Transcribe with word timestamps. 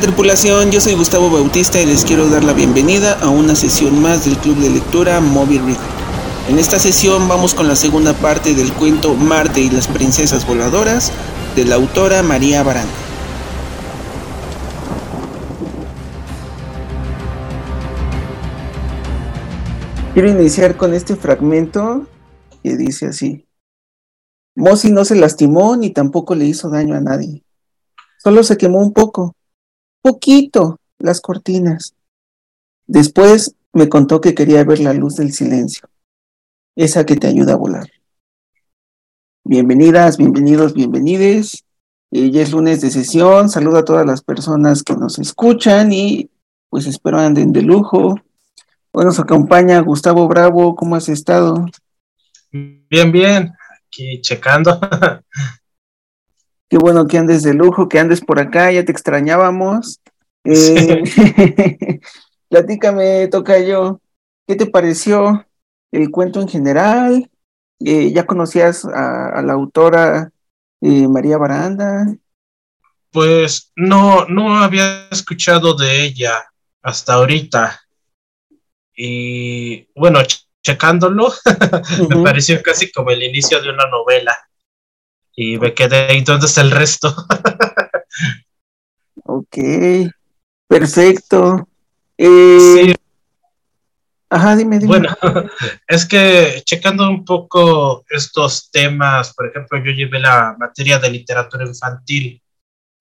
Hola 0.00 0.06
tripulación, 0.06 0.70
yo 0.70 0.80
soy 0.80 0.94
Gustavo 0.94 1.28
Bautista 1.28 1.78
y 1.78 1.84
les 1.84 2.06
quiero 2.06 2.30
dar 2.30 2.42
la 2.42 2.54
bienvenida 2.54 3.20
a 3.20 3.28
una 3.28 3.54
sesión 3.54 4.00
más 4.00 4.24
del 4.24 4.38
Club 4.38 4.56
de 4.56 4.70
Lectura 4.70 5.20
Moby 5.20 5.58
Read. 5.58 5.76
En 6.48 6.58
esta 6.58 6.78
sesión 6.78 7.28
vamos 7.28 7.52
con 7.52 7.68
la 7.68 7.76
segunda 7.76 8.14
parte 8.14 8.54
del 8.54 8.72
cuento 8.72 9.14
Marte 9.14 9.60
y 9.60 9.68
las 9.68 9.88
princesas 9.88 10.46
voladoras 10.46 11.12
de 11.54 11.66
la 11.66 11.74
autora 11.74 12.22
María 12.22 12.62
Baranda. 12.62 12.90
Quiero 20.14 20.30
iniciar 20.30 20.78
con 20.78 20.94
este 20.94 21.14
fragmento 21.14 22.06
que 22.62 22.74
dice 22.78 23.08
así. 23.08 23.46
Mosi 24.56 24.92
no 24.92 25.04
se 25.04 25.16
lastimó 25.16 25.76
ni 25.76 25.90
tampoco 25.90 26.34
le 26.34 26.46
hizo 26.46 26.70
daño 26.70 26.94
a 26.94 27.02
nadie. 27.02 27.44
Solo 28.16 28.42
se 28.44 28.56
quemó 28.56 28.78
un 28.78 28.94
poco, 28.94 29.36
poquito, 30.02 30.78
las 30.98 31.20
cortinas. 31.20 31.94
Después 32.86 33.54
me 33.72 33.88
contó 33.88 34.20
que 34.20 34.34
quería 34.34 34.64
ver 34.64 34.80
la 34.80 34.92
luz 34.92 35.16
del 35.16 35.32
silencio, 35.32 35.88
esa 36.76 37.06
que 37.06 37.16
te 37.16 37.26
ayuda 37.26 37.54
a 37.54 37.56
volar. 37.56 37.88
Bienvenidas, 39.44 40.16
bienvenidos, 40.16 40.74
bienvenides. 40.74 41.64
Eh, 42.10 42.30
ya 42.30 42.42
es 42.42 42.52
lunes 42.52 42.80
de 42.80 42.90
sesión. 42.90 43.48
Saludo 43.48 43.78
a 43.78 43.84
todas 43.84 44.04
las 44.04 44.22
personas 44.22 44.82
que 44.82 44.94
nos 44.94 45.18
escuchan 45.18 45.92
y 45.92 46.30
pues 46.68 46.86
espero 46.86 47.18
anden 47.18 47.52
de 47.52 47.62
lujo. 47.62 48.16
Hoy 48.92 49.04
nos 49.04 49.20
acompaña 49.20 49.80
Gustavo 49.80 50.26
Bravo. 50.28 50.74
¿Cómo 50.74 50.96
has 50.96 51.08
estado? 51.08 51.66
Bien, 52.50 53.12
bien. 53.12 53.52
Aquí 53.86 54.20
checando. 54.20 54.80
Qué 56.70 56.78
bueno 56.78 57.08
que 57.08 57.18
andes 57.18 57.42
de 57.42 57.52
lujo, 57.52 57.88
que 57.88 57.98
andes 57.98 58.20
por 58.20 58.38
acá, 58.38 58.70
ya 58.70 58.84
te 58.84 58.92
extrañábamos. 58.92 59.98
Eh, 60.44 61.02
platícame, 62.48 63.26
toca 63.26 63.58
yo, 63.58 64.00
¿qué 64.46 64.54
te 64.54 64.66
pareció 64.66 65.44
el 65.90 66.12
cuento 66.12 66.40
en 66.40 66.46
general? 66.46 67.28
Eh, 67.80 68.12
¿Ya 68.12 68.24
conocías 68.24 68.84
a, 68.84 69.42
la 69.42 69.52
autora 69.52 70.30
eh, 70.80 71.08
María 71.08 71.38
Baranda? 71.38 72.06
Pues 73.10 73.72
no, 73.74 74.26
no 74.26 74.56
había 74.56 75.08
escuchado 75.10 75.74
de 75.74 76.04
ella 76.04 76.44
hasta 76.82 77.14
ahorita. 77.14 77.80
Y 78.94 79.88
bueno, 79.96 80.20
checándolo, 80.62 81.32
me 82.08 82.22
pareció 82.22 82.62
casi 82.62 82.92
como 82.92 83.10
el 83.10 83.24
inicio 83.24 83.60
de 83.60 83.70
una 83.70 83.88
novela 83.88 84.36
y 85.34 85.58
me 85.58 85.74
quedé, 85.74 86.16
¿y 86.16 86.22
dónde 86.22 86.46
está 86.46 86.60
el 86.60 86.70
resto? 86.70 87.14
ok, 89.24 89.56
perfecto. 90.68 91.68
Eh, 92.18 92.94
ajá, 94.28 94.56
dime, 94.56 94.78
dime. 94.78 94.88
Bueno, 94.88 95.16
es 95.88 96.06
que 96.06 96.62
checando 96.64 97.08
un 97.08 97.24
poco 97.24 98.04
estos 98.10 98.70
temas, 98.70 99.34
por 99.34 99.46
ejemplo, 99.46 99.78
yo 99.78 99.92
llevé 99.92 100.20
la 100.20 100.54
materia 100.58 100.98
de 100.98 101.10
literatura 101.10 101.64
infantil 101.64 102.42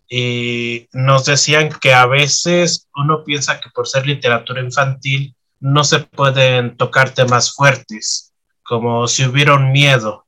y 0.10 0.88
nos 0.94 1.26
decían 1.26 1.70
que 1.82 1.94
a 1.94 2.08
veces 2.08 2.88
uno 2.96 3.24
piensa 3.24 3.60
que 3.60 3.70
por 3.70 3.88
ser 3.88 4.08
literatura 4.08 4.62
infantil 4.62 5.36
no 5.60 5.84
se 5.84 6.00
pueden 6.00 6.78
tocar 6.78 7.14
temas 7.14 7.54
fuertes, 7.54 8.34
como 8.64 9.08
si 9.08 9.26
hubiera 9.26 9.56
un 9.56 9.72
miedo. 9.72 10.26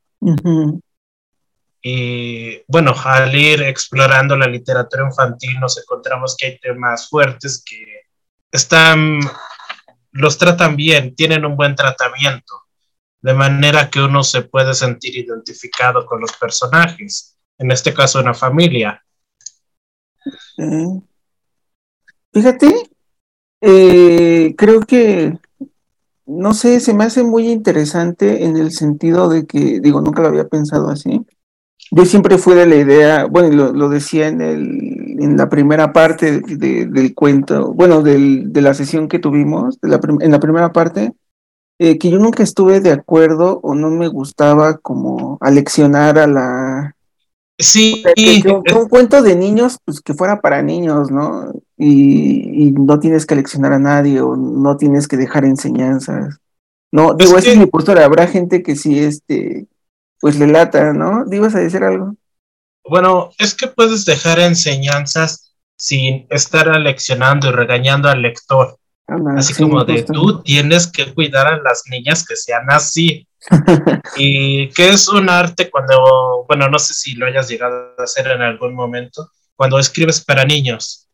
Y 1.82 2.64
bueno, 2.68 2.94
al 3.04 3.34
ir 3.34 3.64
explorando 3.64 4.38
la 4.38 4.46
literatura 4.46 5.04
infantil 5.04 5.60
nos 5.60 5.80
encontramos 5.80 6.36
que 6.38 6.48
hay 6.48 6.60
temas 6.60 7.10
fuertes 7.10 7.64
que 7.66 8.02
están, 8.52 9.20
los 10.12 10.38
tratan 10.38 10.76
bien, 10.76 11.16
tienen 11.16 11.44
un 11.44 11.56
buen 11.56 11.76
tratamiento, 11.76 12.66
de 13.22 13.34
manera 13.34 13.90
que 13.90 14.00
uno 14.00 14.24
se 14.24 14.44
puede 14.44 14.76
sentir 14.76 15.18
identificado 15.18 16.06
con 16.06 16.22
los 16.22 16.34
personajes, 16.34 17.36
en 17.58 17.72
este 17.72 17.94
caso 17.94 18.20
una 18.20 18.36
familia. 18.36 19.04
Fíjate, 22.32 22.92
eh, 23.62 24.54
creo 24.56 24.82
que, 24.82 25.34
no 26.28 26.54
sé, 26.54 26.80
se 26.80 26.94
me 26.94 27.06
hace 27.06 27.24
muy 27.24 27.50
interesante 27.50 28.44
en 28.44 28.56
el 28.58 28.72
sentido 28.72 29.30
de 29.30 29.48
que, 29.48 29.80
digo, 29.80 30.00
nunca 30.00 30.22
lo 30.22 30.28
había 30.28 30.48
pensado 30.48 30.90
así 30.90 31.26
yo 31.94 32.06
siempre 32.06 32.38
fui 32.38 32.56
de 32.56 32.66
la 32.66 32.76
idea, 32.76 33.26
bueno, 33.26 33.74
lo, 33.74 33.90
decía 33.90 34.30
en, 34.30 34.40
el, 34.42 35.18
en 35.20 35.36
la 35.36 35.50
primera 35.50 35.92
parte 35.92 36.40
del 36.40 37.14
cuento, 37.14 37.74
bueno, 37.74 38.02
del, 38.02 38.54
de 38.54 38.62
la 38.62 38.74
sesión 38.74 39.10
que 39.10 39.20
tuvimos, 39.20 39.80
de 39.82 39.90
la 39.90 40.00
en 40.22 40.32
la 40.32 40.40
primera 40.40 40.72
parte, 40.72 41.14
eh, 41.80 41.98
que 41.98 42.10
yo 42.10 42.18
nunca 42.18 42.44
estuve 42.44 42.80
de 42.80 42.92
acuerdo 42.92 43.60
o 43.62 43.76
no 43.76 43.90
me 43.90 44.08
gustaba 44.08 44.78
como 44.78 45.38
aleccionar 45.42 46.18
a 46.18 46.28
la... 46.28 46.96
Sí. 47.60 48.04
un 48.46 48.88
cuento 48.88 49.22
de 49.22 49.36
niños, 49.36 49.78
pues 49.84 50.00
que 50.00 50.14
fuera 50.14 50.40
para 50.40 50.64
niños, 50.64 51.12
¿no? 51.12 51.52
Y, 51.78 52.68
y, 52.68 52.72
no 52.72 53.00
tienes 53.00 53.26
que 53.26 53.34
aleccionar 53.34 53.74
a 53.74 53.80
nadie 53.80 54.22
o 54.22 54.36
no 54.36 54.78
tienes 54.78 55.08
que 55.08 55.18
dejar 55.18 55.44
enseñanzas. 55.44 56.38
No, 56.92 57.14
digo, 57.14 57.38
esa 57.38 57.52
es 57.52 57.58
mi 57.58 57.68
postura. 57.68 58.06
Habrá 58.06 58.28
gente 58.28 58.64
que 58.64 58.76
sí, 58.76 59.00
este, 59.00 59.68
pues 60.22 60.38
le 60.38 60.48
lata, 60.48 60.94
¿no? 60.94 61.26
¿Ibas 61.30 61.56
a 61.56 61.60
decir 61.60 61.84
algo? 61.84 62.16
Bueno, 62.88 63.32
es 63.38 63.56
que 63.56 63.68
puedes 63.68 64.06
dejar 64.06 64.40
enseñanzas 64.40 65.56
sin 65.76 66.28
estar 66.30 66.70
aleccionando 66.70 67.50
y 67.50 67.52
regañando 67.52 68.08
al 68.08 68.22
lector. 68.22 68.78
así 69.36 69.54
como 69.56 69.84
de 69.84 70.04
tú 70.04 70.42
tienes 70.44 70.88
que 70.88 71.12
cuidar 71.14 71.48
a 71.48 71.62
las 71.62 71.84
niñas 71.90 72.26
que 72.26 72.36
sean 72.36 72.70
así. 72.70 73.28
y 74.16 74.70
que 74.70 74.90
es 74.90 75.08
un 75.08 75.28
arte 75.28 75.72
cuando, 75.72 76.46
bueno, 76.48 76.70
no 76.70 76.78
sé 76.78 76.94
si 76.94 77.16
lo 77.16 77.26
hayas 77.26 77.50
llegado 77.50 77.96
a 77.98 78.04
hacer 78.04 78.28
en 78.28 78.44
algún 78.44 78.76
momento, 78.76 79.32
cuando 79.56 79.80
escribes 79.80 80.24
para 80.24 80.46
niños, 80.46 81.08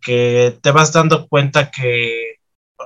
que 0.00 0.58
te 0.62 0.70
vas 0.70 0.92
dando 0.94 1.28
cuenta 1.28 1.70
que 1.70 2.36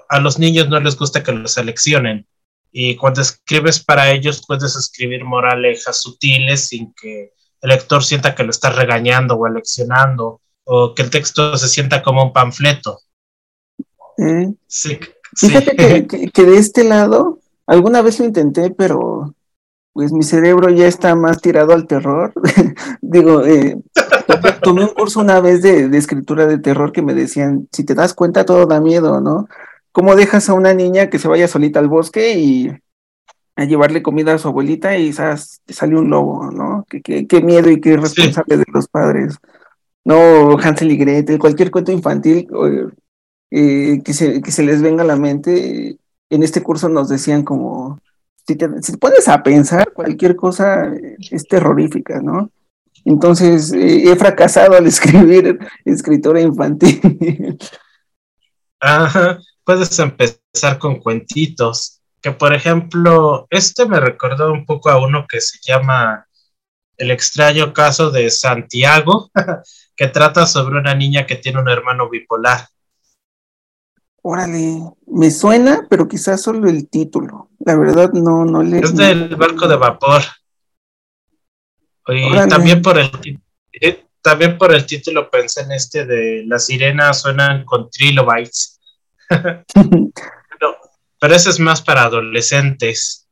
a 0.08 0.18
los 0.18 0.40
niños 0.40 0.68
no 0.68 0.80
les 0.80 0.96
gusta 0.96 1.22
que 1.22 1.30
los 1.30 1.52
seleccionen 1.52 2.26
y 2.72 2.96
cuando 2.96 3.20
escribes 3.20 3.84
para 3.84 4.10
ellos 4.10 4.42
puedes 4.46 4.74
escribir 4.74 5.24
moralejas 5.24 6.00
sutiles 6.00 6.68
sin 6.68 6.92
que 6.94 7.32
el 7.60 7.68
lector 7.68 8.02
sienta 8.02 8.34
que 8.34 8.42
lo 8.42 8.50
estás 8.50 8.74
regañando 8.74 9.36
o 9.36 9.46
eleccionando 9.46 10.40
o 10.64 10.94
que 10.94 11.02
el 11.02 11.10
texto 11.10 11.56
se 11.56 11.68
sienta 11.68 12.02
como 12.02 12.24
un 12.24 12.32
panfleto. 12.32 13.00
Mm. 14.16 14.54
Sí, 14.66 14.98
Fíjate 15.36 16.06
Que, 16.32 16.44
de 16.44 16.56
este 16.56 16.84
lado, 16.84 17.40
alguna 17.66 18.02
vez 18.02 18.18
lo 18.18 18.26
intenté, 18.26 18.70
pero 18.70 19.34
pues 19.92 20.10
mi 20.10 20.22
cerebro 20.22 20.70
ya 20.70 20.86
está 20.86 21.14
más 21.14 21.40
tirado 21.40 21.72
al 21.72 21.86
terror. 21.86 22.32
Digo, 23.02 23.44
eh, 23.44 23.78
tomé 24.62 24.84
un 24.84 24.94
curso 24.94 25.20
una 25.20 25.40
vez 25.40 25.60
de, 25.60 25.88
de, 25.88 25.98
escritura 25.98 26.46
de 26.46 26.58
terror 26.58 26.92
que 26.92 27.02
me 27.02 27.12
decían, 27.12 27.68
si 27.72 27.84
te 27.84 27.94
das 27.94 28.14
cuenta 28.14 28.46
todo 28.46 28.64
da 28.64 28.80
miedo, 28.80 29.20
¿no? 29.20 29.48
¿Cómo 29.92 30.16
dejas 30.16 30.48
a 30.48 30.54
una 30.54 30.74
niña 30.74 31.10
que 31.10 31.18
se 31.18 31.28
vaya 31.28 31.48
solita 31.48 31.78
al 31.78 31.88
bosque 31.88 32.34
y 32.38 32.72
a 33.56 33.64
llevarle 33.64 34.02
comida 34.02 34.34
a 34.34 34.38
su 34.38 34.48
abuelita 34.48 34.96
y 34.96 35.12
¿sabes? 35.12 35.60
sale 35.68 35.96
un 35.96 36.08
lobo, 36.08 36.50
¿no? 36.50 36.86
Qué, 36.88 37.26
qué, 37.26 37.40
miedo 37.42 37.70
y 37.70 37.80
qué 37.80 37.90
irresponsable 37.90 38.56
de 38.56 38.64
los 38.72 38.88
padres. 38.88 39.36
No, 40.04 40.58
Hansel 40.58 40.90
y 40.90 40.96
Gretel, 40.96 41.38
cualquier 41.38 41.70
cuento 41.70 41.92
infantil 41.92 42.48
eh, 43.50 44.00
que, 44.02 44.14
se, 44.14 44.40
que 44.40 44.50
se 44.50 44.62
les 44.62 44.80
venga 44.82 45.02
a 45.02 45.06
la 45.06 45.16
mente. 45.16 45.98
En 46.30 46.42
este 46.42 46.62
curso 46.62 46.88
nos 46.88 47.08
decían 47.08 47.42
como, 47.44 48.00
si 48.46 48.56
te, 48.56 48.68
si 48.82 48.96
pones 48.96 49.28
a 49.28 49.42
pensar, 49.42 49.92
cualquier 49.92 50.34
cosa 50.34 50.90
es 51.30 51.46
terrorífica, 51.46 52.20
¿no? 52.22 52.50
Entonces, 53.04 53.72
eh, 53.72 54.10
he 54.10 54.16
fracasado 54.16 54.76
al 54.76 54.86
escribir 54.86 55.58
escritora 55.84 56.40
infantil. 56.40 57.58
Ajá, 58.80 59.38
puedes 59.64 59.98
empezar 59.98 60.78
con 60.78 61.00
cuentitos. 61.00 62.00
Que 62.20 62.30
por 62.32 62.54
ejemplo, 62.54 63.46
este 63.50 63.86
me 63.86 63.98
recordó 63.98 64.52
un 64.52 64.64
poco 64.64 64.90
a 64.90 65.04
uno 65.04 65.26
que 65.28 65.40
se 65.40 65.58
llama 65.60 66.26
El 66.96 67.10
extraño 67.10 67.72
caso 67.72 68.10
de 68.10 68.30
Santiago, 68.30 69.30
que 69.96 70.06
trata 70.08 70.46
sobre 70.46 70.78
una 70.78 70.94
niña 70.94 71.26
que 71.26 71.36
tiene 71.36 71.60
un 71.60 71.68
hermano 71.68 72.08
bipolar. 72.08 72.68
Órale, 74.24 74.78
me 75.08 75.32
suena, 75.32 75.86
pero 75.90 76.06
quizás 76.06 76.40
solo 76.40 76.68
el 76.68 76.88
título. 76.88 77.50
La 77.58 77.76
verdad 77.76 78.12
no, 78.12 78.44
no 78.44 78.62
le. 78.62 78.78
Es 78.78 78.94
del 78.94 79.34
barco 79.34 79.66
de 79.66 79.76
vapor. 79.76 80.22
Y 82.06 82.48
también 82.48 82.82
por 82.82 82.98
el 82.98 83.10
eh, 83.72 84.04
también 84.22 84.56
por 84.56 84.72
el 84.72 84.86
título 84.86 85.28
pensé 85.28 85.62
en 85.62 85.72
este 85.72 86.06
de 86.06 86.44
Las 86.46 86.66
sirenas 86.66 87.20
suenan 87.20 87.64
con 87.64 87.90
trilobites. 87.90 88.71
Pero 91.20 91.34
ese 91.34 91.50
es 91.50 91.60
más 91.60 91.82
para 91.82 92.04
adolescentes. 92.04 93.26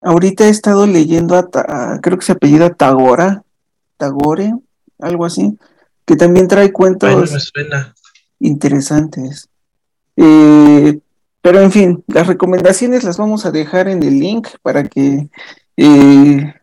Ahorita 0.00 0.46
he 0.46 0.50
estado 0.50 0.86
leyendo 0.86 1.36
a, 1.36 1.98
creo 2.00 2.18
que 2.18 2.24
se 2.24 2.32
apellida 2.32 2.72
Tagora, 2.72 3.42
Tagore, 3.96 4.54
algo 5.00 5.24
así, 5.24 5.58
que 6.04 6.16
también 6.16 6.46
trae 6.46 6.72
cuentos 6.72 7.52
interesantes. 8.38 9.48
Eh, 10.16 11.00
pero 11.40 11.60
en 11.60 11.72
fin, 11.72 12.04
las 12.06 12.26
recomendaciones 12.26 13.04
las 13.04 13.16
vamos 13.16 13.46
a 13.46 13.50
dejar 13.50 13.88
en 13.88 14.02
el 14.02 14.18
link 14.18 14.48
para 14.62 14.84
que 14.84 15.28
eh, 15.76 16.54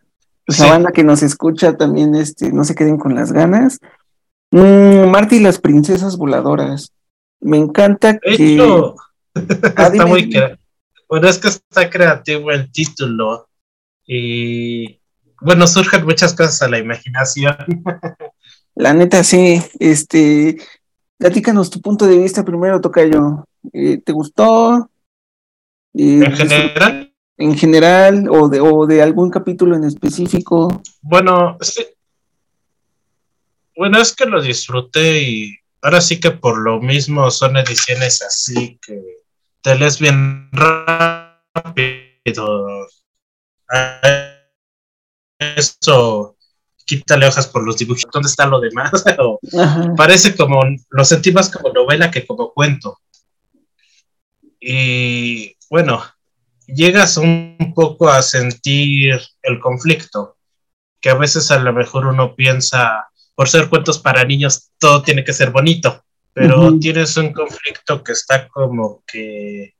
pues, 0.46 0.58
la 0.58 0.70
banda 0.70 0.92
que 0.92 1.04
nos 1.04 1.22
escucha 1.22 1.76
también 1.76 2.14
este, 2.14 2.52
no 2.52 2.64
se 2.64 2.74
queden 2.74 2.98
con 2.98 3.14
las 3.14 3.32
ganas. 3.32 3.80
Mm, 4.50 5.10
Marta 5.10 5.34
y 5.34 5.40
las 5.40 5.58
princesas 5.58 6.16
voladoras. 6.16 6.92
Me 7.40 7.56
encanta 7.56 8.18
que. 8.18 8.56
está 9.34 10.06
muy 10.06 10.30
bueno, 11.08 11.28
es 11.28 11.38
que 11.38 11.48
está 11.48 11.88
creativo 11.88 12.50
el 12.50 12.70
título. 12.72 13.48
Y 14.06 15.00
bueno, 15.40 15.66
surgen 15.66 16.04
muchas 16.04 16.34
cosas 16.34 16.62
a 16.62 16.68
la 16.68 16.78
imaginación. 16.78 17.56
La 18.74 18.92
neta, 18.92 19.24
sí. 19.24 19.62
Este, 19.78 20.58
platícanos 21.16 21.70
tu 21.70 21.80
punto 21.80 22.06
de 22.06 22.18
vista 22.18 22.44
primero, 22.44 22.80
Tocayo. 22.80 23.46
Eh, 23.72 23.98
¿Te 24.04 24.12
gustó? 24.12 24.90
Eh, 25.94 26.24
¿En 26.24 26.36
general? 26.36 27.12
En 27.38 27.56
general, 27.56 28.28
o 28.30 28.48
de, 28.48 28.60
o 28.60 28.86
de 28.86 29.02
algún 29.02 29.30
capítulo 29.30 29.76
en 29.76 29.84
específico. 29.84 30.82
Bueno, 31.00 31.56
sí. 31.60 31.86
Bueno, 33.76 33.98
es 33.98 34.14
que 34.14 34.26
lo 34.26 34.42
disfruté 34.42 35.22
y 35.22 35.58
ahora 35.82 36.00
sí 36.00 36.20
que 36.20 36.30
por 36.30 36.58
lo 36.58 36.80
mismo 36.80 37.30
son 37.30 37.56
ediciones 37.56 38.22
así 38.22 38.78
que 38.80 39.00
te 39.62 39.74
lees 39.74 39.98
bien 39.98 40.50
rápido. 40.52 42.06
Eso 45.38 46.36
quítale 46.86 47.26
hojas 47.26 47.48
por 47.48 47.64
los 47.64 47.76
dibujos, 47.76 48.04
¿dónde 48.12 48.28
está 48.28 48.46
lo 48.46 48.60
demás? 48.60 49.04
parece 49.96 50.34
como, 50.36 50.62
lo 50.88 51.04
sentí 51.04 51.32
más 51.32 51.50
como 51.50 51.72
novela 51.72 52.10
que 52.10 52.24
como 52.24 52.52
cuento. 52.52 53.00
Y 54.60 55.56
bueno, 55.68 56.02
llegas 56.66 57.16
un 57.16 57.72
poco 57.74 58.08
a 58.08 58.22
sentir 58.22 59.20
el 59.42 59.60
conflicto, 59.60 60.36
que 61.00 61.10
a 61.10 61.14
veces 61.14 61.50
a 61.50 61.58
lo 61.58 61.72
mejor 61.72 62.06
uno 62.06 62.34
piensa, 62.34 63.08
por 63.36 63.48
ser 63.48 63.68
cuentos 63.68 64.00
para 64.00 64.24
niños, 64.24 64.70
todo 64.78 65.02
tiene 65.02 65.22
que 65.22 65.32
ser 65.32 65.50
bonito, 65.50 66.02
pero 66.32 66.76
tienes 66.80 67.16
un 67.16 67.32
conflicto 67.32 68.02
que 68.02 68.12
está 68.12 68.48
como 68.48 69.04
que 69.06 69.74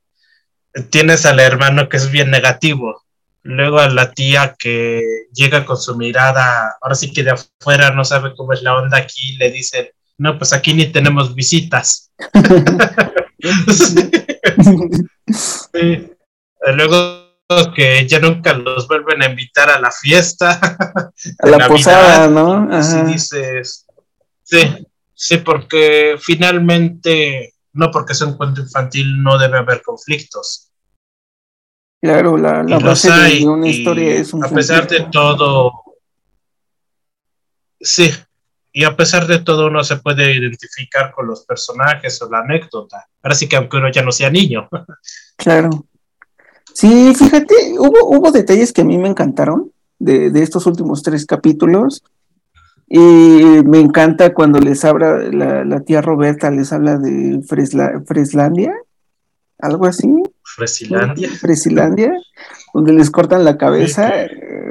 tienes 0.89 1.25
al 1.25 1.39
hermano 1.39 1.89
que 1.89 1.97
es 1.97 2.09
bien 2.09 2.31
negativo. 2.31 3.03
Luego 3.43 3.79
a 3.79 3.89
la 3.89 4.11
tía 4.11 4.55
que 4.57 5.01
llega 5.33 5.65
con 5.65 5.77
su 5.77 5.97
mirada, 5.97 6.77
ahora 6.81 6.95
sí 6.95 7.11
que 7.11 7.23
de 7.23 7.31
afuera 7.31 7.91
no 7.91 8.05
sabe 8.05 8.33
cómo 8.35 8.53
es 8.53 8.61
la 8.61 8.75
onda 8.75 8.97
aquí, 8.97 9.35
le 9.37 9.51
dicen, 9.51 9.89
no, 10.17 10.37
pues 10.37 10.53
aquí 10.53 10.73
ni 10.73 10.85
tenemos 10.85 11.33
visitas. 11.33 12.11
Luego 16.75 17.16
que 17.73 18.07
ya 18.07 18.19
nunca 18.19 18.53
los 18.53 18.87
vuelven 18.87 19.23
a 19.23 19.29
invitar 19.29 19.69
a 19.69 19.79
la 19.79 19.91
fiesta. 19.91 20.59
A 21.39 21.47
la 21.47 21.67
posada, 21.67 22.27
¿no? 22.27 22.67
Así 22.71 23.01
dices. 23.01 23.85
Sí, 24.43 24.87
sí, 25.13 25.37
porque 25.37 26.15
finalmente, 26.19 27.53
no 27.73 27.89
porque 27.91 28.13
sea 28.13 28.27
un 28.27 28.37
cuento 28.37 28.61
infantil, 28.61 29.21
no 29.21 29.37
debe 29.37 29.57
haber 29.57 29.81
conflictos 29.81 30.67
Claro, 32.01 32.37
la, 32.37 32.61
base 32.63 33.11
de 33.11 33.47
una 33.47 33.67
historia 33.67 34.15
es 34.15 34.31
un 34.31 34.45
A 34.45 34.49
pesar 34.49 34.87
de 34.87 35.07
todo, 35.11 35.71
sí, 37.79 38.11
y 38.71 38.83
a 38.83 38.95
pesar 38.95 39.25
de 39.25 39.39
todo 39.39 39.67
uno 39.67 39.83
se 39.83 39.97
puede 39.97 40.31
identificar 40.35 41.11
con 41.11 41.25
los 41.25 41.43
personajes 41.45 42.21
o 42.21 42.29
la 42.29 42.39
anécdota. 42.39 43.07
Ahora 43.23 43.33
sí 43.33 43.49
que 43.49 43.55
aunque 43.55 43.77
uno 43.77 43.91
ya 43.91 44.03
no 44.03 44.11
sea 44.11 44.29
niño. 44.29 44.69
Claro. 45.39 45.69
Sí, 46.77 47.11
fíjate, 47.15 47.55
hubo, 47.79 48.15
hubo 48.15 48.31
detalles 48.31 48.71
que 48.71 48.81
a 48.81 48.85
mí 48.85 48.99
me 48.99 49.07
encantaron 49.07 49.71
de, 49.97 50.27
estos 50.35 50.67
últimos 50.67 51.01
tres 51.01 51.25
capítulos. 51.25 52.03
Y 52.87 52.99
me 53.65 53.79
encanta 53.79 54.31
cuando 54.35 54.59
les 54.59 54.85
habla 54.85 55.17
la, 55.17 55.79
tía 55.79 56.03
Roberta, 56.03 56.51
les 56.51 56.71
habla 56.71 56.99
de 56.99 57.41
Freslandia, 57.47 58.75
algo 59.57 59.87
así. 59.87 60.07
Fresilandia. 60.43 61.29
Fresilandia, 61.41 62.13
donde 62.75 62.93
les 62.93 63.09
cortan 63.09 63.43
la 63.43 63.57
cabeza. 63.57 64.13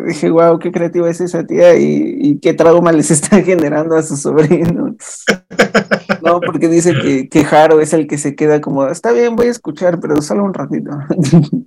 Dije, 0.07 0.31
wow, 0.31 0.61
qué 0.61 0.71
creativa 0.71 1.11
es 1.11 1.21
esa 1.21 1.45
tía 1.45 1.77
y, 1.77 2.39
qué 2.39 2.55
trauma 2.55 2.93
les 2.93 3.11
está 3.11 3.43
generando 3.43 3.97
a 3.97 4.05
sus 4.05 4.21
sobrinos. 4.21 5.25
no, 6.23 6.39
porque 6.41 6.69
dice 6.69 6.95
que, 7.03 7.29
que 7.29 7.45
Jaro 7.45 7.81
es 7.81 7.93
el 7.93 8.07
que 8.07 8.17
se 8.17 8.37
queda 8.37 8.61
como, 8.61 8.87
está 8.87 9.11
bien, 9.11 9.35
voy 9.35 9.49
a 9.49 9.51
escuchar, 9.51 9.99
pero 9.99 10.23
solo 10.23 10.45
un 10.45 10.55
ratito. 10.55 10.93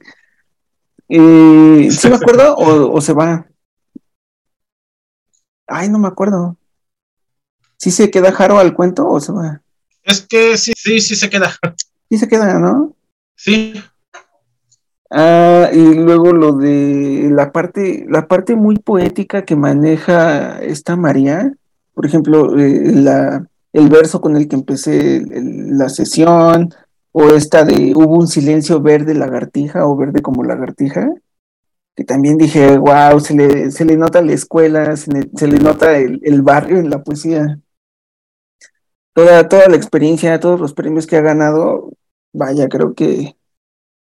y, 1.10 1.92
¿Sí 1.92 2.08
me 2.08 2.16
acuerdo 2.22 2.56
o, 2.56 2.94
o 2.94 3.02
se 3.02 3.14
va? 3.14 3.48
Ay, 5.68 5.90
no 5.90 6.00
me 6.00 6.08
acuerdo. 6.08 6.56
¿Sí 7.78 7.92
se 7.92 8.12
queda 8.12 8.32
Jaro 8.32 8.60
al 8.60 8.74
cuento 8.74 9.08
o 9.08 9.20
se 9.20 9.32
va? 9.32 9.62
Es 10.04 10.22
que 10.22 10.58
sí, 10.58 10.74
sí, 10.76 11.02
sí 11.02 11.16
se 11.16 11.30
queda. 11.30 11.56
Sí 12.10 12.18
se 12.18 12.28
queda, 12.28 12.60
¿no? 12.60 12.96
Sí. 13.36 13.74
Ah, 15.10 15.70
y 15.74 15.96
luego 15.96 16.34
lo 16.34 16.54
de 16.54 17.30
la 17.32 17.52
parte, 17.52 18.06
la 18.08 18.28
parte 18.28 18.56
muy 18.56 18.78
poética 18.78 19.44
que 19.44 19.56
maneja 19.56 20.60
esta 20.60 20.96
María, 20.96 21.54
por 21.94 22.06
ejemplo, 22.06 22.58
eh, 22.60 22.92
la, 22.94 23.48
el 23.74 23.90
verso 23.90 24.22
con 24.22 24.36
el 24.36 24.48
que 24.48 24.56
empecé 24.56 25.24
la 25.28 25.90
sesión, 25.90 26.74
o 27.12 27.30
esta 27.30 27.66
de 27.66 27.94
hubo 27.96 28.18
un 28.18 28.28
silencio 28.28 28.82
verde 28.82 29.14
lagartija 29.14 29.86
o 29.88 29.96
verde 29.96 30.22
como 30.22 30.44
lagartija, 30.44 31.14
que 31.96 32.04
también 32.04 32.38
dije, 32.38 32.78
wow, 32.78 33.20
se 33.20 33.36
le, 33.36 33.72
se 33.72 33.86
le 33.86 33.98
nota 33.98 34.22
la 34.22 34.34
escuela, 34.34 34.96
se 34.96 35.12
le, 35.12 35.60
nota 35.60 35.98
el, 35.98 36.20
el, 36.24 36.42
barrio 36.42 36.78
en 36.78 36.90
la 36.90 37.04
poesía. 37.04 37.60
Toda, 39.14 39.50
toda 39.50 39.68
la 39.68 39.76
experiencia, 39.76 40.40
todos 40.40 40.60
los 40.60 40.74
premios 40.74 41.08
que 41.08 41.18
ha 41.18 41.22
ganado, 41.22 41.92
vaya, 42.32 42.70
creo 42.70 42.94
que 42.94 43.36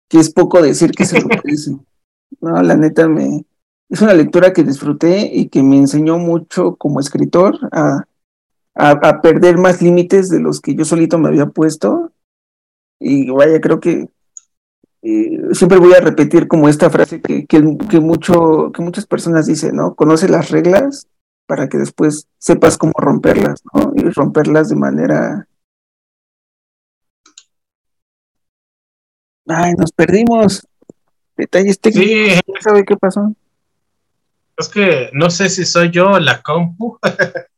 que 0.08 0.18
es 0.18 0.32
poco 0.32 0.62
decir 0.62 0.92
que 0.92 1.04
se 1.04 1.20
lo 1.20 1.26
merece. 1.28 1.76
No, 2.40 2.62
la 2.62 2.76
neta 2.76 3.08
me 3.08 3.44
es 3.88 4.00
una 4.00 4.14
lectura 4.14 4.52
que 4.52 4.64
disfruté 4.64 5.31
y 5.32 5.48
que 5.48 5.62
me 5.62 5.76
enseñó 5.76 6.19
mucho 6.19 6.76
como 6.76 7.00
escritor 7.00 7.58
a, 7.70 8.05
a, 8.74 9.20
perder 9.20 9.58
más 9.58 9.82
límites 9.82 10.31
de 10.31 10.40
los 10.40 10.60
que 10.60 10.74
yo 10.74 10.84
solito 10.84 11.19
me 11.19 11.29
había 11.29 11.46
puesto. 11.46 12.10
Y 13.01 13.31
vaya, 13.31 13.60
creo 13.60 13.81
que 13.81 14.08
eh, 15.03 15.39
siempre 15.53 15.79
voy 15.79 15.93
a 15.94 16.01
repetir 16.01 16.48
como 16.48 16.69
esta 16.69 16.91
frase 16.91 17.20
que, 17.20 17.46
que, 17.46 17.63
que, 17.91 18.01
mucho, 18.01 18.72
que 18.72 18.82
muchas 18.82 19.06
personas 19.06 19.46
dicen, 19.46 19.77
¿no? 19.77 19.94
Conoce 19.94 20.29
las 20.29 20.51
reglas 20.51 21.06
para 21.46 21.69
que 21.69 21.79
después 21.79 22.27
sepas 22.39 22.79
cómo 22.79 22.94
romperlas, 22.96 23.63
¿no? 23.74 23.93
Y 23.94 24.08
romperlas 24.10 24.69
de 24.70 24.77
manera 24.77 25.46
Ay, 29.46 29.74
nos 29.74 29.93
perdimos. 29.93 30.67
Detalles 31.36 31.79
técnicos. 31.79 32.08
Sí. 32.08 32.41
¿Sabe 32.60 32.84
qué 32.84 32.96
pasó? 32.96 33.34
Es 34.56 34.69
que 34.69 35.10
no 35.13 35.31
sé 35.31 35.48
si 35.51 35.65
soy 35.65 35.91
yo 35.91 36.19
la 36.19 36.41
compu. 36.43 36.98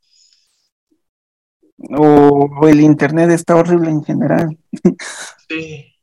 o 1.97 2.69
el 2.69 2.81
internet 2.81 3.31
está 3.31 3.55
horrible 3.57 3.91
en 3.91 4.03
general. 4.03 4.59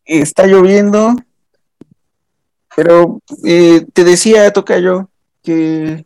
Está 0.06 0.48
lloviendo. 0.48 1.16
Pero 2.76 3.22
eh, 3.44 3.86
te 3.94 4.04
decía, 4.04 4.52
toca 4.52 4.80
yo, 4.80 5.10
que 5.44 6.06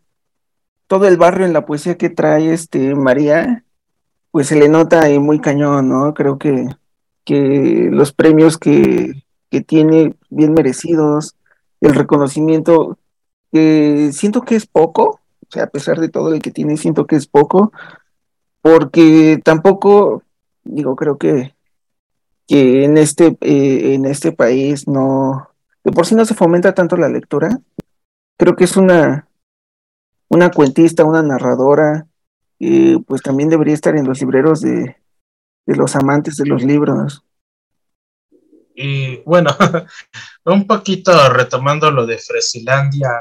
todo 0.87 1.07
el 1.07 1.17
barrio 1.17 1.45
en 1.45 1.53
la 1.53 1.65
poesía 1.65 1.97
que 1.97 2.09
trae 2.09 2.53
este 2.53 2.93
María, 2.95 3.63
pues 4.31 4.47
se 4.47 4.55
le 4.55 4.69
nota 4.69 5.07
muy 5.19 5.39
cañón, 5.39 5.89
¿no? 5.89 6.13
Creo 6.13 6.37
que, 6.37 6.67
que 7.23 7.89
los 7.91 8.11
premios 8.11 8.57
que, 8.57 9.23
que 9.49 9.61
tiene 9.61 10.15
bien 10.29 10.53
merecidos, 10.53 11.35
el 11.81 11.95
reconocimiento 11.95 12.97
que 13.51 14.11
siento 14.13 14.41
que 14.41 14.55
es 14.55 14.65
poco, 14.65 15.21
o 15.47 15.51
sea, 15.51 15.63
a 15.63 15.69
pesar 15.69 15.99
de 15.99 16.09
todo 16.09 16.33
el 16.33 16.41
que 16.41 16.51
tiene, 16.51 16.77
siento 16.77 17.05
que 17.07 17.15
es 17.15 17.27
poco, 17.27 17.71
porque 18.61 19.39
tampoco, 19.43 20.23
digo, 20.63 20.95
creo 20.95 21.17
que, 21.17 21.55
que 22.47 22.85
en, 22.85 22.97
este, 22.97 23.37
eh, 23.41 23.93
en 23.93 24.05
este 24.05 24.31
país 24.31 24.87
no, 24.87 25.49
de 25.83 25.91
por 25.91 26.05
sí 26.05 26.15
no 26.15 26.25
se 26.25 26.33
fomenta 26.33 26.73
tanto 26.73 26.95
la 26.95 27.09
lectura, 27.09 27.59
creo 28.37 28.55
que 28.55 28.63
es 28.63 28.77
una, 28.77 29.27
una 30.29 30.49
cuentista, 30.49 31.03
una 31.03 31.21
narradora, 31.21 32.07
y 32.59 32.97
pues 32.99 33.21
también 33.21 33.49
debería 33.49 33.73
estar 33.73 33.95
en 33.95 34.07
los 34.07 34.19
libreros 34.19 34.61
de, 34.61 34.95
de 35.65 35.75
los 35.75 35.95
amantes 35.95 36.37
de 36.37 36.45
los 36.45 36.63
libros. 36.63 37.23
Y 38.73 39.17
bueno, 39.23 39.51
un 40.45 40.65
poquito 40.65 41.29
retomando 41.29 41.91
lo 41.91 42.05
de 42.05 42.17
Fresilandia, 42.17 43.19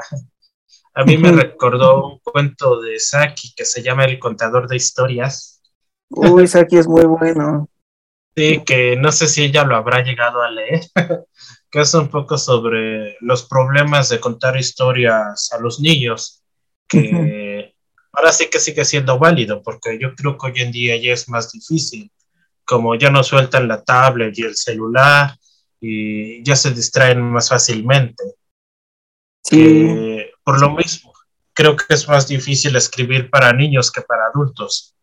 a 0.93 1.03
mí 1.03 1.17
me 1.17 1.31
recordó 1.31 2.13
un 2.13 2.19
cuento 2.19 2.81
de 2.81 2.99
Saki 2.99 3.53
que 3.55 3.65
se 3.65 3.83
llama 3.83 4.05
El 4.05 4.17
contador 4.17 4.67
de 4.67 4.77
historias, 4.77 5.57
Uy, 6.09 6.47
Saki 6.47 6.77
es 6.77 6.87
muy 6.87 7.05
bueno. 7.05 7.69
Sí, 8.37 8.61
que 8.63 8.95
no 8.95 9.11
sé 9.11 9.27
si 9.27 9.45
ella 9.45 9.63
lo 9.63 9.75
habrá 9.75 10.03
llegado 10.03 10.43
a 10.43 10.51
leer, 10.51 10.81
que 11.71 11.81
es 11.81 11.91
un 11.95 12.07
poco 12.07 12.37
sobre 12.37 13.17
los 13.19 13.47
problemas 13.47 14.09
de 14.09 14.19
contar 14.19 14.55
historias 14.57 15.51
a 15.51 15.59
los 15.59 15.79
niños, 15.79 16.43
que 16.87 17.73
ahora 18.11 18.31
sí 18.31 18.47
que 18.51 18.59
sigue 18.59 18.85
siendo 18.85 19.17
válido, 19.17 19.63
porque 19.63 19.97
yo 19.99 20.13
creo 20.13 20.37
que 20.37 20.51
hoy 20.51 20.61
en 20.61 20.71
día 20.71 20.95
ya 20.97 21.13
es 21.13 21.27
más 21.29 21.51
difícil, 21.51 22.11
como 22.63 22.93
ya 22.93 23.09
no 23.09 23.23
sueltan 23.23 23.67
la 23.67 23.83
tablet 23.83 24.37
y 24.37 24.43
el 24.43 24.55
celular 24.55 25.35
y 25.81 26.43
ya 26.43 26.55
se 26.55 26.69
distraen 26.69 27.19
más 27.19 27.49
fácilmente. 27.49 28.23
Sí. 29.43 30.27
por 30.43 30.61
lo 30.61 30.75
mismo, 30.75 31.11
creo 31.53 31.75
que 31.75 31.91
es 31.95 32.07
más 32.07 32.27
difícil 32.27 32.75
escribir 32.75 33.31
para 33.31 33.51
niños 33.51 33.91
que 33.91 34.01
para 34.01 34.27
adultos. 34.27 34.93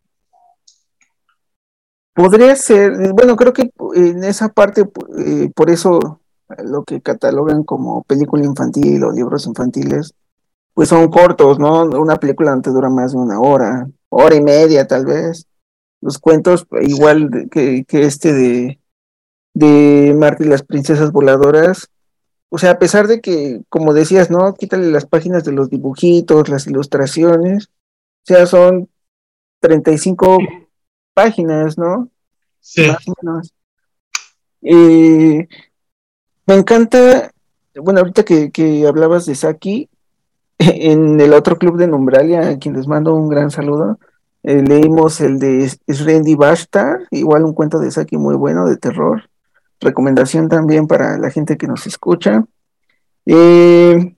Podría 2.15 2.55
ser, 2.55 3.11
bueno, 3.11 3.35
creo 3.35 3.51
que 3.51 3.71
en 3.93 4.23
esa 4.23 4.47
parte, 4.47 4.89
eh, 5.17 5.51
por 5.53 5.69
eso 5.69 6.21
lo 6.63 6.85
que 6.85 7.01
catalogan 7.01 7.63
como 7.63 8.03
película 8.03 8.45
infantil 8.45 9.03
o 9.03 9.11
libros 9.11 9.45
infantiles, 9.47 10.13
pues 10.73 10.87
son 10.89 11.09
cortos, 11.09 11.59
¿no? 11.59 11.83
Una 11.83 12.15
película 12.15 12.57
te 12.61 12.69
dura 12.69 12.89
más 12.89 13.11
de 13.11 13.17
una 13.17 13.41
hora, 13.41 13.89
hora 14.07 14.35
y 14.35 14.41
media 14.41 14.87
tal 14.87 15.05
vez. 15.05 15.47
Los 16.01 16.17
cuentos, 16.17 16.65
igual 16.83 17.49
que, 17.51 17.83
que 17.85 18.03
este 18.03 18.31
de, 18.31 18.79
de 19.53 20.15
Marta 20.17 20.45
y 20.45 20.47
las 20.47 20.63
princesas 20.63 21.11
voladoras, 21.11 21.89
o 22.49 22.57
sea, 22.57 22.71
a 22.71 22.79
pesar 22.79 23.07
de 23.07 23.19
que, 23.19 23.61
como 23.67 23.93
decías, 23.93 24.31
¿no? 24.31 24.53
Quítale 24.53 24.89
las 24.89 25.05
páginas 25.05 25.43
de 25.43 25.51
los 25.51 25.69
dibujitos, 25.69 26.47
las 26.47 26.65
ilustraciones, 26.67 27.67
o 27.67 28.25
sea, 28.25 28.45
son 28.45 28.87
35 29.59 30.37
páginas, 31.15 31.79
¿no? 31.79 32.09
Sí. 32.59 32.87
Más 32.87 33.07
o 33.07 33.13
menos. 33.21 33.53
me 36.45 36.55
encanta, 36.55 37.31
bueno, 37.75 38.01
ahorita 38.01 38.23
que, 38.23 38.85
hablabas 38.87 39.25
de 39.25 39.33
Saki, 39.33 39.89
en 40.59 41.19
el 41.19 41.33
otro 41.33 41.57
club 41.57 41.77
de 41.77 41.87
Numbralia, 41.87 42.49
a 42.49 42.59
quien 42.59 42.75
les 42.75 42.87
mando 42.87 43.15
un 43.15 43.29
gran 43.29 43.49
saludo, 43.49 43.97
eh, 44.43 44.61
leímos 44.61 45.21
el 45.21 45.39
de 45.39 45.67
Srendi 45.87 46.35
Bashtar, 46.35 47.07
igual 47.09 47.45
un 47.45 47.53
cuento 47.53 47.79
de 47.79 47.89
Saki 47.89 48.17
muy 48.17 48.35
bueno, 48.35 48.67
de 48.67 48.77
terror. 48.77 49.29
Recomendación 49.79 50.49
también 50.49 50.87
para 50.87 51.17
la 51.17 51.31
gente 51.31 51.57
que 51.57 51.67
nos 51.67 51.87
escucha. 51.87 52.45
Eh, 53.25 54.15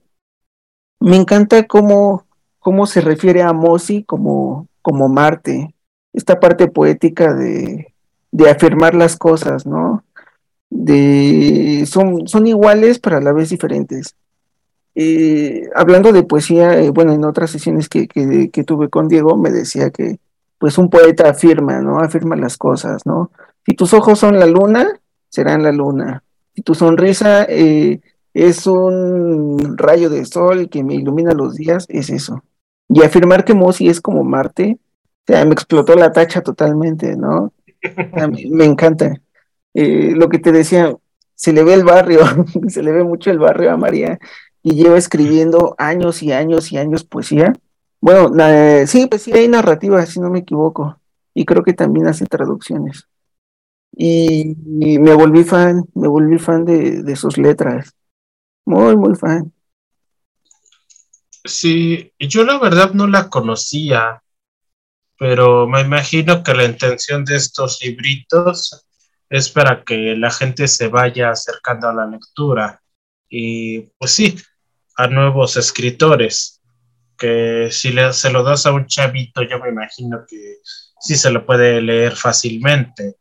me 1.00 1.16
encanta 1.16 1.66
cómo, 1.66 2.26
cómo 2.58 2.86
se 2.86 3.00
refiere 3.00 3.42
a 3.42 3.52
Mosi 3.52 4.04
como, 4.04 4.68
como 4.82 5.08
Marte 5.08 5.74
esta 6.12 6.40
parte 6.40 6.68
poética 6.68 7.34
de, 7.34 7.92
afirmar 8.50 8.94
las 8.94 9.16
cosas, 9.16 9.66
¿no? 9.66 10.04
De, 10.70 11.84
son, 11.86 12.28
son 12.28 12.46
iguales, 12.46 12.98
pero 12.98 13.16
a 13.16 13.20
la 13.20 13.32
vez 13.32 13.50
diferentes. 13.50 14.14
Eh, 14.94 15.68
hablando 15.74 16.12
de 16.12 16.24
poesía, 16.24 16.78
eh, 16.80 16.90
bueno, 16.90 17.12
en 17.12 17.24
otras 17.24 17.50
sesiones 17.50 17.88
que, 17.88 18.08
que, 18.08 18.64
tuve 18.64 18.88
con 18.88 19.08
Diego, 19.08 19.36
me 19.36 19.50
decía 19.50 19.90
que, 19.90 20.18
pues, 20.58 20.76
un 20.76 20.90
poeta 20.90 21.30
afirma, 21.30 21.80
¿no? 21.80 22.00
Afirma 22.00 22.36
las 22.36 22.56
cosas, 22.56 23.06
¿no? 23.06 23.30
Si 23.64 23.74
tus 23.74 23.94
ojos 23.94 24.18
son 24.18 24.38
la 24.38 24.46
luna, 24.46 25.00
serán 25.28 25.62
la 25.62 25.72
luna. 25.72 26.24
Si 26.54 26.62
tu 26.62 26.74
sonrisa 26.74 27.44
eh, 27.48 28.00
es 28.34 28.66
un 28.66 29.76
rayo 29.76 30.10
de 30.10 30.24
sol 30.24 30.68
que 30.68 30.82
me 30.82 30.94
ilumina 30.94 31.32
los 31.32 31.54
días, 31.54 31.86
es 31.88 32.10
eso. 32.10 32.42
Y 32.88 33.02
afirmar 33.02 33.44
que 33.44 33.54
Mosi 33.54 33.88
es 33.88 34.00
como 34.00 34.24
Marte, 34.24 34.78
sea, 35.28 35.44
me 35.44 35.52
explotó 35.52 35.94
la 35.94 36.10
tacha 36.10 36.40
totalmente, 36.40 37.14
¿no? 37.14 37.52
me 38.50 38.64
encanta. 38.64 39.20
Eh, 39.74 40.12
lo 40.16 40.30
que 40.30 40.38
te 40.38 40.52
decía, 40.52 40.96
se 41.34 41.52
le 41.52 41.62
ve 41.64 41.74
el 41.74 41.84
barrio, 41.84 42.20
se 42.68 42.82
le 42.82 42.92
ve 42.92 43.04
mucho 43.04 43.30
el 43.30 43.38
barrio 43.38 43.70
a 43.70 43.76
María 43.76 44.18
y 44.62 44.74
lleva 44.74 44.96
escribiendo 44.96 45.74
años 45.76 46.22
y 46.22 46.32
años 46.32 46.72
y 46.72 46.78
años 46.78 47.04
poesía. 47.04 47.52
Bueno, 48.00 48.32
sí, 48.86 49.06
pues 49.06 49.22
sí, 49.22 49.32
hay 49.32 49.48
narrativa, 49.48 50.04
si 50.06 50.18
no 50.18 50.30
me 50.30 50.38
equivoco, 50.38 50.98
y 51.34 51.44
creo 51.44 51.62
que 51.62 51.74
también 51.74 52.06
hace 52.06 52.24
traducciones. 52.24 53.06
Y, 53.92 54.56
me 54.98 55.14
volví 55.14 55.44
fan, 55.44 55.84
me 55.94 56.08
volví 56.08 56.38
fan 56.38 56.64
de, 56.64 57.02
de 57.02 57.16
sus 57.16 57.36
letras, 57.36 57.94
muy, 58.64 58.96
muy 58.96 59.14
fan. 59.14 59.52
Sí, 61.44 62.12
yo 62.18 62.44
la 62.44 62.58
verdad 62.58 62.92
no 62.92 63.06
la 63.06 63.28
conocía 63.28 64.22
pero 65.18 65.66
me 65.66 65.80
imagino 65.80 66.42
que 66.42 66.54
la 66.54 66.64
intención 66.64 67.24
de 67.24 67.36
estos 67.36 67.82
libritos 67.82 68.86
es 69.28 69.50
para 69.50 69.82
que 69.82 70.14
la 70.16 70.30
gente 70.30 70.68
se 70.68 70.88
vaya 70.88 71.30
acercando 71.30 71.88
a 71.88 71.94
la 71.94 72.06
lectura 72.06 72.80
y 73.28 73.80
pues 73.98 74.12
sí, 74.12 74.36
a 74.96 75.06
nuevos 75.08 75.56
escritores, 75.56 76.62
que 77.18 77.68
si 77.70 77.90
le, 77.90 78.12
se 78.12 78.30
lo 78.30 78.42
das 78.42 78.64
a 78.64 78.72
un 78.72 78.86
chavito, 78.86 79.42
yo 79.42 79.58
me 79.58 79.68
imagino 79.68 80.24
que 80.26 80.58
sí 81.00 81.16
se 81.16 81.30
lo 81.30 81.44
puede 81.44 81.82
leer 81.82 82.14
fácilmente. 82.14 83.16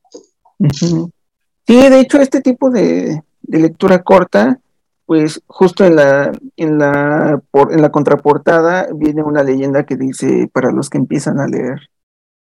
Sí, 0.71 1.89
de 1.89 1.99
hecho 1.99 2.19
este 2.21 2.41
tipo 2.41 2.69
de, 2.69 3.21
de 3.41 3.59
lectura 3.59 4.01
corta, 4.03 4.59
pues 5.07 5.41
justo 5.47 5.85
en 5.85 5.95
la, 5.95 6.31
en 6.57 6.77
la, 6.77 7.41
por, 7.49 7.73
en 7.73 7.81
la 7.81 7.91
contraportada 7.91 8.89
viene 8.93 9.23
una 9.23 9.41
leyenda 9.41 9.85
que 9.85 9.95
dice 9.95 10.49
para 10.53 10.71
los 10.71 10.89
que 10.89 10.97
empiezan 10.97 11.39
a 11.39 11.47
leer. 11.47 11.89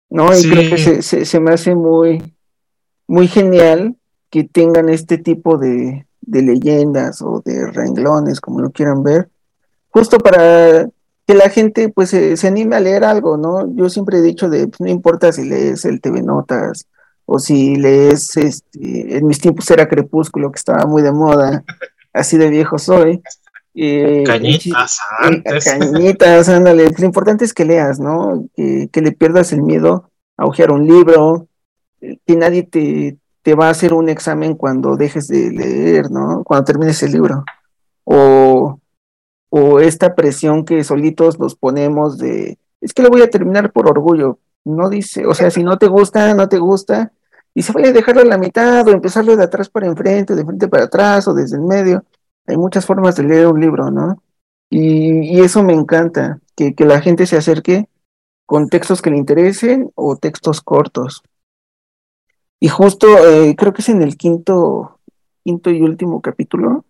¿No? 0.10 0.36
Y 0.36 0.50
creo 0.50 0.70
que 0.70 1.02
se, 1.02 1.26
se, 1.26 1.40
me 1.40 1.52
hace 1.52 1.76
muy, 1.76 2.34
muy 3.08 3.28
genial 3.28 3.96
que 4.30 4.44
tengan 4.44 4.90
este 4.90 5.18
tipo 5.18 5.58
de, 5.58 6.08
de 6.22 6.42
leyendas 6.42 7.22
o 7.22 7.42
de 7.46 7.68
renglones, 7.72 8.42
como 8.42 8.62
lo 8.62 8.72
quieran 8.72 9.04
ver, 9.04 9.30
justo 9.90 10.18
para 10.18 10.90
que 11.28 11.34
la 11.34 11.50
gente 11.50 11.90
pues 11.90 12.10
se, 12.10 12.48
anime 12.48 12.78
a 12.78 12.80
leer 12.80 13.04
algo, 13.04 13.38
¿no? 13.38 13.72
Yo 13.76 13.90
siempre 13.90 14.18
he 14.18 14.22
dicho 14.22 14.50
de, 14.50 14.68
pues, 14.68 14.80
no 14.80 14.88
importa 14.88 15.32
si 15.32 15.44
lees 15.44 15.86
el 15.86 16.02
TV 16.02 16.24
Notas 16.24 16.88
o 17.26 17.38
si 17.38 17.76
lees, 17.76 18.36
este, 18.38 19.18
en 19.18 19.28
mis 19.28 19.40
tiempos 19.40 19.70
era 19.70 19.88
Crepúsculo, 19.88 20.52
que 20.52 20.58
estaba 20.58 20.86
muy 20.86 21.02
de 21.04 21.12
moda, 21.12 21.64
así 22.14 22.38
de 22.38 22.50
viejo 22.50 22.78
soy. 22.78 23.22
Eh, 23.74 24.24
cañitas, 24.26 25.00
antes. 25.20 25.66
cañitas, 25.66 26.50
ándale. 26.50 26.90
Lo 26.98 27.06
importante 27.06 27.46
es 27.46 27.54
que 27.54 27.66
leas, 27.66 28.00
¿no? 28.00 28.48
Que, 28.56 28.90
le 28.94 29.12
pierdas 29.12 29.54
el 29.54 29.62
miedo 29.62 30.10
a 30.36 30.46
hojear 30.46 30.72
un 30.72 30.88
libro, 30.88 31.48
que 32.00 32.36
nadie 32.36 32.64
te, 32.64 33.18
te 33.44 33.56
va 33.56 33.68
a 33.68 33.72
hacer 33.72 33.94
un 33.94 34.10
examen 34.10 34.56
cuando 34.56 34.98
dejes 34.98 35.28
de 35.28 35.52
leer, 35.52 36.10
¿no? 36.10 36.44
Cuando 36.44 36.66
termines 36.66 37.02
el 37.04 37.12
libro. 37.12 37.44
O, 38.04 38.80
o 39.50 39.80
esta 39.80 40.16
presión 40.16 40.66
que 40.66 40.84
solitos 40.84 41.40
nos 41.40 41.56
ponemos 41.56 42.18
de, 42.18 42.58
es 42.82 42.94
que 42.94 43.04
lo 43.04 43.10
voy 43.10 43.22
a 43.22 43.30
terminar 43.30 43.72
por 43.72 43.90
orgullo. 43.90 44.40
No 44.66 44.90
dice, 44.90 45.26
o 45.26 45.34
sea, 45.34 45.50
si 45.50 45.64
no 45.64 45.78
te 45.78 45.88
gusta, 45.88 46.34
no 46.34 46.50
te 46.50 46.58
gusta, 46.58 47.12
y 47.58 47.64
se 47.64 47.72
a 47.76 47.92
dejarlo 47.92 48.22
a 48.22 48.26
la 48.26 48.38
mitad 48.38 48.88
o 48.88 48.92
empezarlo 48.92 49.36
de 49.36 49.44
atrás 49.44 49.68
para 49.68 49.88
enfrente, 49.88 50.36
de 50.36 50.46
frente 50.46 50.68
para 50.68 50.84
atrás 50.84 51.28
o 51.28 51.34
desde 51.34 51.58
el 51.58 51.64
medio. 51.64 52.06
Hay 52.46 52.56
muchas 52.56 52.86
formas 52.86 53.16
de 53.16 53.24
leer 53.24 53.48
un 53.48 53.60
libro, 53.60 53.90
¿no? 53.90 54.22
Y, 54.70 55.40
eso 55.40 55.64
me 55.64 55.74
encanta, 55.74 56.40
que, 56.56 56.76
la 56.78 57.02
gente 57.02 57.26
se 57.26 57.36
acerque 57.36 57.90
con 58.46 58.70
textos 58.70 59.02
que 59.02 59.10
le 59.10 59.18
interesen 59.18 59.92
o 59.96 60.18
textos 60.18 60.62
cortos. 60.62 61.24
Y 62.60 62.68
justo 62.68 63.08
eh, 63.28 63.56
creo 63.58 63.74
que 63.74 63.82
es 63.82 63.90
en 63.90 64.04
el 64.04 64.18
quinto, 64.18 65.00
quinto 65.44 65.72
y 65.72 65.82
último 65.82 66.22
capítulo, 66.22 66.86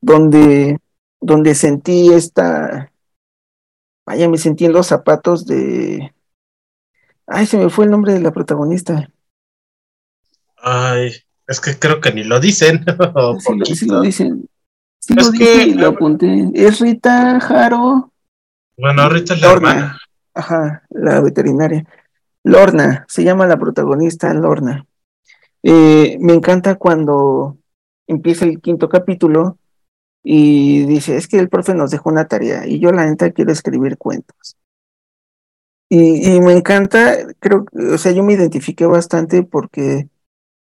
donde, 0.00 0.78
donde 1.20 1.54
sentí 1.54 2.10
esta, 2.10 2.90
vaya, 4.06 4.30
me 4.30 4.38
sentí 4.38 4.64
en 4.64 4.72
los 4.72 4.86
zapatos 4.86 5.44
de, 5.44 6.14
ay, 7.26 7.44
se 7.44 7.58
me 7.58 7.68
fue 7.68 7.84
el 7.84 7.90
nombre 7.90 8.14
de 8.14 8.20
la 8.20 8.32
protagonista. 8.32 9.10
Ay, 10.66 11.12
es 11.46 11.60
que 11.60 11.78
creo 11.78 12.00
que 12.00 12.10
ni 12.12 12.24
lo 12.24 12.40
dicen. 12.40 12.82
sí, 13.64 13.86
lo, 13.86 14.00
dicen. 14.00 14.48
Sí, 14.98 15.14
es 15.14 15.26
lo 15.26 15.32
que 15.32 15.66
lo 15.74 15.88
apunté. 15.88 16.50
Es 16.54 16.80
Rita 16.80 17.38
Jaro. 17.38 18.10
Bueno, 18.78 19.06
Rita 19.10 19.34
es 19.34 19.42
la 19.42 19.52
hermana. 19.52 19.98
Ajá, 20.32 20.82
la 20.88 21.20
veterinaria. 21.20 21.84
Lorna, 22.44 23.04
se 23.08 23.24
llama 23.24 23.46
la 23.46 23.58
protagonista 23.58 24.32
Lorna. 24.32 24.86
Eh, 25.62 26.16
me 26.20 26.32
encanta 26.32 26.76
cuando 26.76 27.58
empieza 28.06 28.46
el 28.46 28.62
quinto 28.62 28.88
capítulo 28.88 29.58
y 30.22 30.86
dice, 30.86 31.16
es 31.16 31.28
que 31.28 31.38
el 31.38 31.50
profe 31.50 31.74
nos 31.74 31.90
dejó 31.90 32.08
una 32.08 32.26
tarea 32.26 32.66
y 32.66 32.80
yo 32.80 32.90
la 32.90 33.04
neta 33.04 33.32
quiero 33.32 33.52
escribir 33.52 33.98
cuentos. 33.98 34.56
Y, 35.90 36.36
y 36.36 36.40
me 36.40 36.54
encanta, 36.54 37.16
creo, 37.38 37.66
o 37.92 37.98
sea, 37.98 38.12
yo 38.12 38.22
me 38.22 38.32
identifiqué 38.32 38.86
bastante 38.86 39.42
porque 39.42 40.08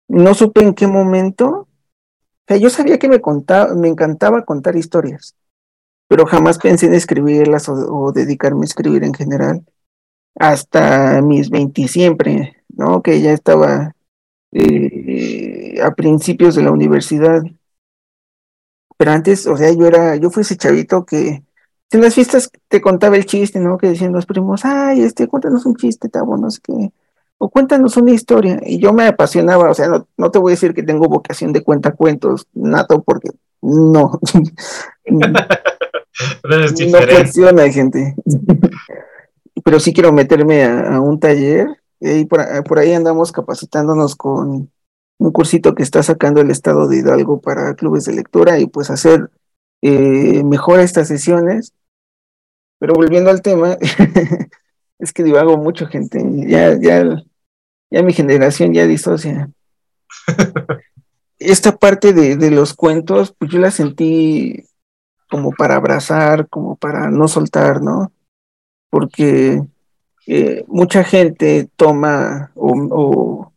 no 0.09 0.35
supe 0.35 0.63
en 0.63 0.75
qué 0.75 0.87
momento, 0.87 1.47
o 1.49 1.67
sea, 2.49 2.57
yo 2.57 2.71
sabía 2.71 2.99
que 2.99 3.09
me, 3.09 3.21
contaba, 3.21 3.75
me 3.75 3.89
encantaba 3.89 4.45
contar 4.45 4.77
historias, 4.77 5.37
pero 6.09 6.27
jamás 6.27 6.59
pensé 6.59 6.87
en 6.87 6.95
escribirlas 6.95 7.69
o, 7.69 8.13
dedicarme 8.13 8.63
a 8.63 8.65
escribir 8.65 9.05
en 9.05 9.15
general 9.15 9.65
hasta 10.35 11.21
mis 11.21 11.51
20 11.51 11.89
siempre, 11.89 12.57
¿no? 12.69 13.03
Que 13.03 13.21
ya 13.21 13.33
estaba 13.33 13.95
eh, 14.53 15.81
a 15.83 15.95
principios 15.95 16.55
de 16.55 16.63
la 16.63 16.71
universidad. 16.71 17.43
Pero 18.97 19.11
antes, 19.11 19.47
o 19.47 19.57
sea, 19.57 19.73
yo 19.73 19.87
era, 19.87 20.17
yo 20.17 20.31
fui 20.31 20.43
ese 20.43 20.57
chavito 20.57 21.05
que 21.05 21.43
en 21.91 22.01
las 22.01 22.15
fiestas 22.15 22.51
te 22.69 22.81
contaba 22.81 23.17
el 23.17 23.27
chiste, 23.27 23.61
¿no? 23.61 23.79
Que 23.79 23.89
decían 23.89 24.13
los 24.13 24.27
primos, 24.27 24.65
ay, 24.65 25.03
este, 25.03 25.27
cuéntanos 25.27 25.67
un 25.67 25.77
chiste, 25.77 26.09
tabo, 26.09 26.37
no 26.37 26.51
sé 26.51 26.61
qué. 26.63 26.93
O 27.39 27.49
cuéntanos 27.51 27.97
una 27.97 28.11
historia. 28.11 28.61
Y 28.65 28.79
yo 28.79 28.93
me 28.93 29.07
apasionaba, 29.07 29.71
o 29.71 29.75
sea, 29.75 29.89
no, 29.89 30.09
no 30.17 30.31
te 30.31 30.39
voy 30.39 30.53
a 30.53 30.55
decir 30.55 30.75
que 30.75 30.83
tengo 30.83 31.09
vocación 31.09 31.53
de 31.53 31.63
cuentacuentos, 31.63 32.47
nato, 32.53 33.03
porque 33.03 33.31
no. 33.63 34.21
no 35.11 36.99
funciona, 37.17 37.71
gente. 37.71 38.15
Pero 39.65 39.81
sí 39.81 39.93
quiero 39.93 40.13
meterme 40.13 40.65
a, 40.65 41.01
un 41.01 41.19
taller 41.21 41.69
y 42.01 42.25
por, 42.25 42.41
por, 42.65 42.79
ahí 42.79 42.93
andamos 42.93 43.33
capacitándonos 43.33 44.15
con 44.17 44.71
un 45.19 45.33
cursito 45.33 45.75
que 45.75 45.83
está 45.83 46.03
sacando 46.03 46.41
el 46.41 46.51
Estado 46.51 46.87
de 46.87 46.99
Hidalgo 46.99 47.41
para 47.41 47.75
clubes 47.75 48.05
de 48.05 48.15
lectura 48.15 48.59
y 48.59 48.67
pues 48.67 48.91
hacer 48.91 49.31
eh, 49.83 50.45
mejor 50.45 50.81
estas 50.81 51.09
sesiones. 51.09 51.75
Pero 52.79 52.95
volviendo 52.95 53.31
al 53.31 53.43
tema, 53.43 53.77
es 54.99 55.13
que 55.13 55.23
divago 55.23 55.57
mucho, 55.57 55.87
gente. 55.87 56.23
Ya, 56.47 56.79
ya, 56.81 57.23
ya 57.91 58.03
mi 58.03 58.13
generación 58.13 58.73
ya 58.73 58.87
disocia. 58.87 59.51
Esta 61.39 61.77
parte 61.77 62.13
de, 62.13 62.37
de 62.37 62.51
los 62.51 62.75
cuentos, 62.75 63.35
pues 63.39 63.51
yo 63.51 63.59
la 63.61 63.71
sentí 63.71 64.65
como 65.31 65.53
para 65.53 65.77
abrazar, 65.77 66.49
como 66.49 66.77
para 66.77 67.11
no 67.11 67.29
soltar, 67.29 67.83
¿no? 67.83 68.13
Porque 68.91 69.63
eh, 70.27 70.65
mucha 70.67 71.05
gente 71.05 71.71
toma, 71.77 72.51
o, 72.55 73.53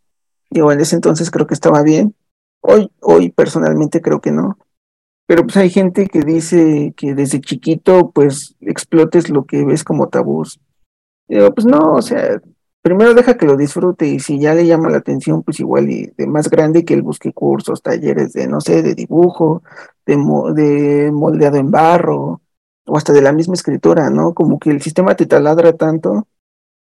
digo, 0.49 0.71
en 0.71 0.81
ese 0.81 0.95
entonces 0.95 1.31
creo 1.31 1.47
que 1.47 1.53
estaba 1.53 1.81
bien, 1.81 2.15
hoy, 2.61 2.91
hoy 3.01 3.29
personalmente 3.29 4.01
creo 4.01 4.21
que 4.21 4.31
no, 4.31 4.57
pero 5.27 5.43
pues 5.43 5.57
hay 5.57 5.69
gente 5.69 6.07
que 6.07 6.21
dice 6.21 6.93
que 6.95 7.13
desde 7.13 7.41
chiquito 7.41 8.11
pues 8.11 8.55
explotes 8.61 9.29
lo 9.29 9.45
que 9.45 9.63
ves 9.63 9.83
como 9.83 10.09
tabús. 10.09 10.59
Digo, 11.27 11.53
pues 11.53 11.65
no, 11.65 11.93
o 11.93 12.01
sea, 12.01 12.41
primero 12.81 13.13
deja 13.13 13.37
que 13.37 13.45
lo 13.45 13.57
disfrute 13.57 14.07
y 14.07 14.19
si 14.19 14.39
ya 14.39 14.53
le 14.53 14.65
llama 14.65 14.89
la 14.89 14.97
atención, 14.97 15.43
pues 15.43 15.59
igual 15.59 15.89
y 15.89 16.07
de 16.17 16.27
más 16.27 16.49
grande 16.49 16.83
que 16.83 16.93
él 16.93 17.01
busque 17.01 17.33
cursos, 17.33 17.81
talleres 17.81 18.33
de, 18.33 18.47
no 18.47 18.61
sé, 18.61 18.81
de 18.81 18.95
dibujo, 18.95 19.63
de, 20.05 20.15
de 20.55 21.11
moldeado 21.11 21.57
en 21.57 21.71
barro, 21.71 22.41
o 22.85 22.97
hasta 22.97 23.13
de 23.13 23.21
la 23.21 23.33
misma 23.33 23.53
escritura, 23.53 24.09
¿no? 24.09 24.33
Como 24.33 24.59
que 24.59 24.71
el 24.71 24.81
sistema 24.81 25.15
te 25.15 25.25
taladra 25.25 25.73
tanto, 25.73 26.27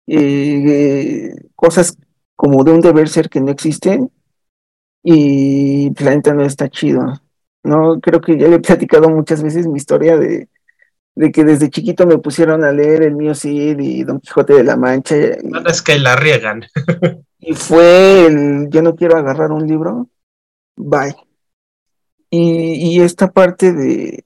eh, 0.07 1.33
cosas 1.55 1.97
como 2.35 2.63
de 2.63 2.71
un 2.71 2.81
deber 2.81 3.09
ser 3.09 3.29
que 3.29 3.39
no 3.39 3.51
existen, 3.51 4.11
y 5.03 5.93
la 6.01 6.15
neta 6.15 6.33
no 6.33 6.43
está 6.43 6.69
chido. 6.69 7.21
No, 7.63 7.99
creo 8.01 8.21
que 8.21 8.37
ya 8.37 8.47
he 8.47 8.59
platicado 8.59 9.09
muchas 9.09 9.43
veces 9.43 9.67
mi 9.67 9.77
historia 9.77 10.17
de 10.17 10.49
de 11.15 11.31
que 11.31 11.43
desde 11.43 11.69
chiquito 11.69 12.07
me 12.07 12.17
pusieron 12.17 12.63
a 12.63 12.71
leer 12.71 13.03
el 13.03 13.15
mío 13.15 13.35
Cid 13.35 13.79
y 13.79 14.03
Don 14.03 14.19
Quijote 14.19 14.53
de 14.53 14.63
la 14.63 14.77
Mancha. 14.77 15.15
No 15.43 15.61
es 15.67 15.81
que 15.81 15.99
la 15.99 16.15
riegan. 16.15 16.63
y 17.39 17.53
fue 17.53 18.25
el 18.25 18.69
yo 18.69 18.81
no 18.81 18.95
quiero 18.95 19.17
agarrar 19.17 19.51
un 19.51 19.67
libro, 19.67 20.09
bye. 20.75 21.15
Y, 22.35 22.99
esta 23.01 23.31
parte 23.31 23.73
de, 23.73 24.23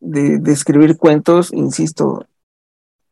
de, 0.00 0.52
escribir 0.52 0.96
cuentos, 0.96 1.52
insisto, 1.52 2.26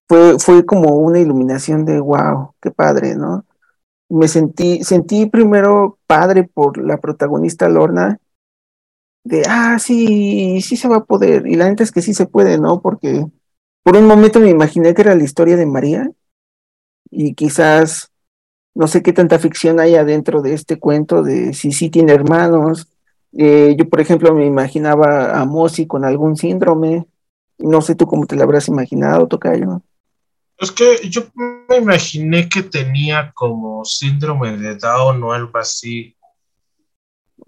fue, 0.09 0.39
fue 0.39 0.65
como 0.65 0.97
una 0.97 1.21
iluminación 1.21 1.85
de 1.85 2.01
wow, 2.01 2.55
qué 2.63 2.71
padre, 2.71 3.17
¿no? 3.17 3.45
Me 4.09 4.27
sentí, 4.29 4.83
sentí 4.83 5.27
primero 5.27 5.99
padre 6.07 6.45
por 6.45 6.79
la 6.79 6.97
protagonista 6.97 7.69
Lorna, 7.69 8.19
de, 9.25 9.43
ah, 9.49 9.79
sí, 9.79 10.61
sí 10.61 10.77
se 10.77 10.89
va 10.89 10.97
a 10.97 11.05
poder. 11.05 11.47
Y 11.47 11.57
la 11.57 11.69
neta 11.69 11.83
es 11.83 11.91
que 11.91 12.03
sí 12.03 12.15
se 12.15 12.27
puede, 12.27 12.59
¿no? 12.59 12.81
Porque 12.81 13.27
por 13.83 13.97
un 13.97 14.07
momento 14.07 14.39
me 14.41 14.51
imaginé 14.51 14.95
que 14.95 15.03
era 15.03 15.15
la 15.15 15.25
historia 15.25 15.57
de 15.57 15.67
María 15.67 16.11
y 17.11 17.35
quizás 17.35 18.11
no 18.75 18.89
sé 18.89 19.03
qué 19.03 19.13
tanta 19.13 19.39
ficción 19.39 19.81
hay 19.81 19.95
adentro 19.95 20.43
de 20.43 20.53
este 20.53 20.79
cuento 20.79 21.23
de 21.23 21.55
si 21.55 21.73
sí 21.73 21.91
tiene 21.91 22.13
hermanos. 22.13 22.89
Eh, 23.37 23.75
yo, 23.79 23.89
por 23.89 24.01
ejemplo, 24.01 24.35
me 24.35 24.47
imaginaba 24.47 25.41
a 25.41 25.45
Mosi 25.45 25.87
con 25.87 26.05
algún 26.05 26.37
síndrome. 26.37 27.07
No 27.59 27.81
sé 27.83 27.95
tú 27.95 28.07
cómo 28.07 28.27
te 28.27 28.37
lo 28.37 28.43
habrás 28.43 28.69
imaginado, 28.69 29.29
Tocayo. 29.29 29.83
Es 30.59 30.71
que 30.71 31.09
yo 31.09 31.23
me 31.69 31.77
imaginé 31.79 32.49
que 32.49 32.63
tenía 32.63 33.33
como 33.33 33.85
síndrome 33.85 34.57
de 34.57 34.77
Down 34.77 35.23
o 35.23 35.33
algo 35.33 35.59
así. 35.59 36.14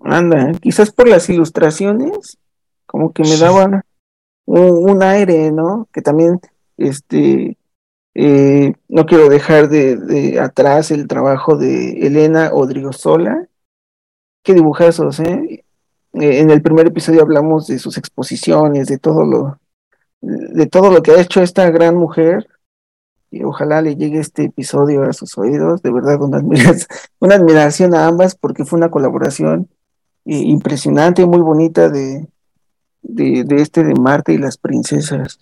Anda, 0.01 0.53
quizás 0.61 0.91
por 0.91 1.09
las 1.09 1.29
ilustraciones, 1.29 2.39
como 2.87 3.13
que 3.13 3.23
me 3.23 3.37
daban 3.37 3.83
un, 4.47 5.03
aire, 5.03 5.51
¿no? 5.51 5.89
Que 5.93 6.03
también, 6.03 6.41
este, 6.77 7.57
eh, 8.15 8.73
no 8.89 9.07
quiero 9.07 9.29
dejar 9.29 9.69
de, 9.69 10.39
atrás 10.41 10.91
el 10.91 11.07
trabajo 11.09 11.57
de 11.57 12.07
Elena 12.07 12.51
Odriozola. 12.53 13.47
Qué 14.43 14.55
dibujazos, 14.55 15.21
¿eh? 15.21 15.65
¿eh? 16.15 16.41
En 16.41 16.51
el 16.51 16.63
primer 16.63 16.87
episodio 16.87 17.23
hablamos 17.23 17.67
de 17.67 17.79
sus 17.79 17.99
exposiciones, 17.99 18.87
de 18.87 18.99
todo 18.99 19.25
lo, 19.25 19.59
de 20.21 20.67
todo 20.67 20.91
lo 20.91 21.03
que 21.03 21.13
ha 21.13 21.21
hecho 21.21 21.43
esta 21.43 21.69
gran 21.71 21.97
mujer. 21.97 22.47
Ojalá 23.45 23.83
le 23.83 23.97
llegue 23.97 24.21
este 24.21 24.45
episodio 24.45 25.03
a 25.05 25.13
sus 25.13 25.37
oídos. 25.39 25.83
De 25.83 25.93
verdad, 25.93 26.21
una 26.21 26.39
admiración 27.35 27.95
a 27.95 28.07
ambas 28.07 28.35
porque 28.35 28.65
fue 28.65 28.79
una 28.79 28.91
colaboración 28.91 29.69
impresionante, 30.27 31.25
muy 31.25 31.41
bonita 31.41 31.89
de, 31.89 32.27
de, 33.03 33.45
este 33.57 33.85
de 33.85 33.95
Marta 33.95 34.33
y 34.33 34.39
las 34.39 34.59
princesas. 34.59 35.39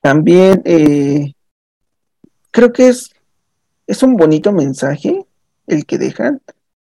También 0.00 0.62
eh, 0.64 1.32
creo 2.50 2.72
que 2.72 2.88
es, 2.88 3.10
es 3.86 4.02
un 4.02 4.16
bonito 4.16 4.52
mensaje 4.52 5.26
el 5.66 5.86
que 5.86 5.98
dejan. 5.98 6.42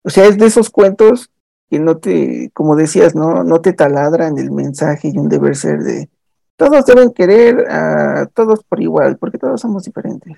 O 0.03 0.09
sea, 0.09 0.25
es 0.25 0.37
de 0.37 0.47
esos 0.47 0.69
cuentos 0.69 1.29
que 1.69 1.79
no 1.79 1.97
te, 1.97 2.49
como 2.53 2.75
decías, 2.75 3.15
no, 3.15 3.43
no 3.43 3.61
te 3.61 3.73
taladran 3.73 4.37
el 4.37 4.51
mensaje 4.51 5.09
y 5.09 5.17
un 5.17 5.29
deber 5.29 5.55
ser 5.55 5.83
de 5.83 6.09
todos 6.61 6.85
deben 6.85 7.11
querer 7.11 7.67
a 7.71 8.27
todos 8.27 8.63
por 8.63 8.79
igual, 8.79 9.17
porque 9.17 9.39
todos 9.39 9.59
somos 9.59 9.83
diferentes. 9.83 10.37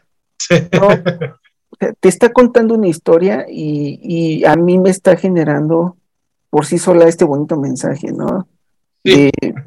te 1.99 2.07
está 2.07 2.31
contando 2.31 2.75
una 2.75 2.87
historia 2.87 3.45
y, 3.49 4.45
a 4.45 4.55
mí 4.55 4.77
me 4.77 4.89
está 4.89 5.17
generando 5.17 5.97
por 6.49 6.65
sí 6.65 6.77
sola 6.77 7.09
este 7.09 7.25
bonito 7.25 7.59
mensaje, 7.59 8.13
¿no? 8.13 8.47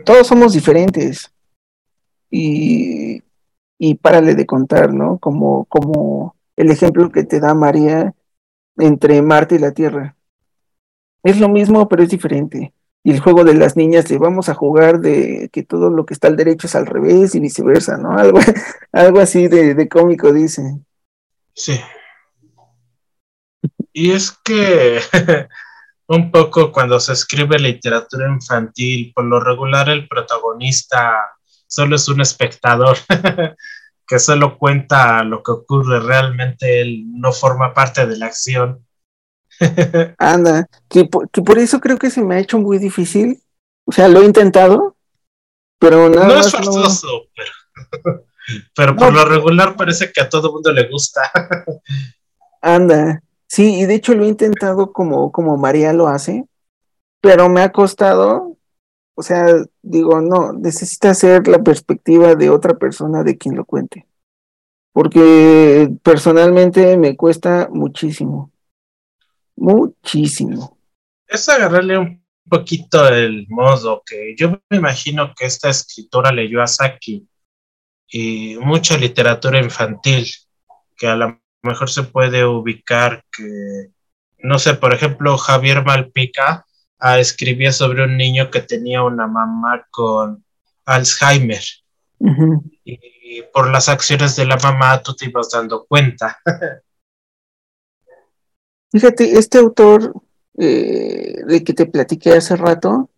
todos 0.06 0.26
somos 0.26 0.54
diferentes 0.54 1.30
y, 2.30 3.22
y 3.78 3.94
párale 3.96 4.34
de 4.34 4.46
contar, 4.46 4.94
¿no? 4.94 5.18
Como, 5.18 5.66
como 5.66 6.36
el 6.56 6.70
ejemplo 6.70 7.12
que 7.12 7.24
te 7.24 7.38
da 7.38 7.52
María 7.52 8.14
entre 8.78 9.20
Marte 9.20 9.56
y 9.56 9.58
la 9.58 9.72
Tierra. 9.72 10.16
Es 11.22 11.38
lo 11.38 11.50
mismo, 11.50 11.86
pero 11.86 12.02
es 12.02 12.08
diferente. 12.08 12.72
Y 13.06 13.12
el 13.12 13.20
juego 13.20 13.44
de 13.44 13.54
las 13.54 13.76
niñas 13.76 14.08
de 14.08 14.18
vamos 14.18 14.48
a 14.48 14.54
jugar 14.54 14.98
de 14.98 15.48
que 15.52 15.62
todo 15.62 15.90
lo 15.90 16.04
que 16.04 16.12
está 16.12 16.26
al 16.26 16.34
derecho 16.34 16.66
es 16.66 16.74
al 16.74 16.86
revés 16.86 17.36
y 17.36 17.38
viceversa, 17.38 17.96
¿no? 17.98 18.10
Algo, 18.18 18.40
algo 18.90 19.20
así 19.20 19.46
de, 19.46 19.74
de 19.74 19.88
cómico 19.88 20.32
dice. 20.32 20.80
Sí. 21.54 21.80
Y 23.92 24.10
es 24.10 24.32
que 24.44 24.98
un 26.08 26.32
poco 26.32 26.72
cuando 26.72 26.98
se 26.98 27.12
escribe 27.12 27.60
literatura 27.60 28.28
infantil, 28.28 29.12
por 29.14 29.24
lo 29.24 29.38
regular 29.38 29.88
el 29.88 30.08
protagonista 30.08 31.30
solo 31.68 31.94
es 31.94 32.08
un 32.08 32.22
espectador 32.22 32.96
que 34.08 34.18
solo 34.18 34.58
cuenta 34.58 35.22
lo 35.22 35.44
que 35.44 35.52
ocurre, 35.52 36.00
realmente 36.00 36.80
él 36.80 37.04
no 37.06 37.30
forma 37.30 37.72
parte 37.72 38.04
de 38.04 38.16
la 38.16 38.26
acción. 38.26 38.84
Anda, 40.18 40.68
que 40.88 41.04
por, 41.04 41.58
eso 41.58 41.80
creo 41.80 41.98
que 41.98 42.10
se 42.10 42.22
me 42.22 42.36
ha 42.36 42.40
hecho 42.40 42.58
muy 42.58 42.78
difícil, 42.78 43.42
o 43.84 43.92
sea, 43.92 44.08
lo 44.08 44.20
he 44.20 44.24
intentado, 44.24 44.96
pero 45.78 46.08
nada 46.08 46.26
no 46.26 46.40
es 46.40 46.50
forzoso, 46.50 47.28
pero, 47.34 48.24
pero 48.74 48.96
por 48.96 49.12
lo 49.12 49.24
regular 49.24 49.76
parece 49.76 50.12
que 50.12 50.20
a 50.20 50.28
todo 50.28 50.52
mundo 50.52 50.72
le 50.72 50.88
gusta. 50.88 51.22
Anda, 52.60 53.22
Sí, 53.48 53.80
y 53.80 53.86
de 53.86 53.94
hecho 53.94 54.14
lo 54.14 54.24
he 54.24 54.28
intentado 54.28 54.92
como, 54.92 55.30
como 55.32 55.56
María 55.56 55.92
lo 55.92 56.08
hace, 56.08 56.46
pero 57.20 57.48
me 57.48 57.62
ha 57.62 57.72
costado, 57.72 58.56
o 59.14 59.22
sea, 59.22 59.46
digo, 59.82 60.20
no, 60.20 60.52
necesita 60.52 61.14
ser 61.14 61.46
la 61.48 61.62
perspectiva 61.62 62.34
de 62.34 62.50
otra 62.50 62.74
persona 62.74 63.22
de 63.22 63.38
quien 63.38 63.56
lo 63.56 63.64
cuente, 63.64 64.06
porque 64.92 65.90
personalmente 66.02 66.96
me 66.98 67.16
cuesta 67.16 67.68
muchísimo, 67.70 68.50
muchísimo. 69.56 70.78
Es 71.26 71.48
agarrarle 71.48 71.98
un 71.98 72.24
poquito 72.48 73.08
el 73.08 73.46
modo 73.48 74.02
que 74.06 74.34
yo 74.36 74.60
me 74.70 74.76
imagino 74.76 75.34
que 75.34 75.46
esta 75.46 75.68
escritora 75.68 76.30
leyó 76.32 76.62
a 76.62 76.66
Saki 76.66 77.26
y 78.08 78.56
mucha 78.60 78.96
literatura 78.96 79.58
infantil, 79.58 80.26
que 80.96 81.08
a 81.08 81.16
la 81.16 81.40
mejor 81.62 81.90
se 81.90 82.04
puede 82.04 82.44
ubicar 82.44 83.24
que, 83.36 83.90
no 84.38 84.58
sé, 84.58 84.74
por 84.74 84.94
ejemplo, 84.94 85.36
Javier 85.36 85.84
Malpica 85.84 86.64
ah, 86.98 87.18
escribía 87.18 87.72
sobre 87.72 88.04
un 88.04 88.16
niño 88.16 88.50
que 88.50 88.60
tenía 88.60 89.02
una 89.02 89.26
mamá 89.26 89.86
con 89.90 90.44
Alzheimer. 90.84 91.62
Y 92.84 93.42
por 93.52 93.70
las 93.70 93.88
acciones 93.88 94.36
de 94.36 94.46
la 94.46 94.56
mamá 94.56 95.02
tú 95.02 95.14
te 95.14 95.26
ibas 95.26 95.50
dando 95.50 95.84
cuenta. 95.86 96.38
Fíjate, 98.92 99.38
este 99.38 99.58
autor 99.58 100.14
eh, 100.58 101.42
de 101.46 101.64
que 101.64 101.74
te 101.74 101.86
platiqué 101.86 102.32
hace 102.32 102.56
rato, 102.56 103.10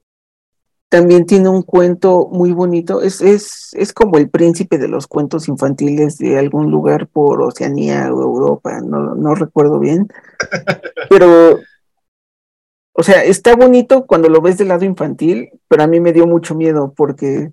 también 0.89 1.27
tiene 1.27 1.49
un 1.49 1.63
cuento 1.63 2.29
muy 2.33 2.53
bonito. 2.53 3.03
Es, 3.03 3.21
es, 3.21 3.71
es 3.75 3.93
como 3.93 4.19
el 4.19 4.31
príncipe 4.31 4.79
de 4.79 4.89
los 4.89 5.07
cuentos 5.07 5.49
infantiles 5.49 6.19
de 6.19 6.39
algún 6.39 6.71
lugar 6.71 7.09
por 7.09 7.43
Oceanía 7.43 8.13
o 8.13 8.23
Europa, 8.23 8.81
no, 8.81 9.15
no 9.15 9.35
recuerdo 9.35 9.79
bien. 9.79 10.09
Pero, 11.11 11.61
o 12.93 13.03
sea, 13.03 13.23
está 13.23 13.55
bonito 13.55 14.07
cuando 14.07 14.29
lo 14.29 14.41
ves 14.41 14.59
del 14.59 14.69
lado 14.69 14.85
infantil, 14.85 15.51
pero 15.69 15.85
a 15.85 15.87
mí 15.87 16.01
me 16.01 16.13
dio 16.13 16.27
mucho 16.27 16.57
miedo 16.57 16.93
porque 16.97 17.53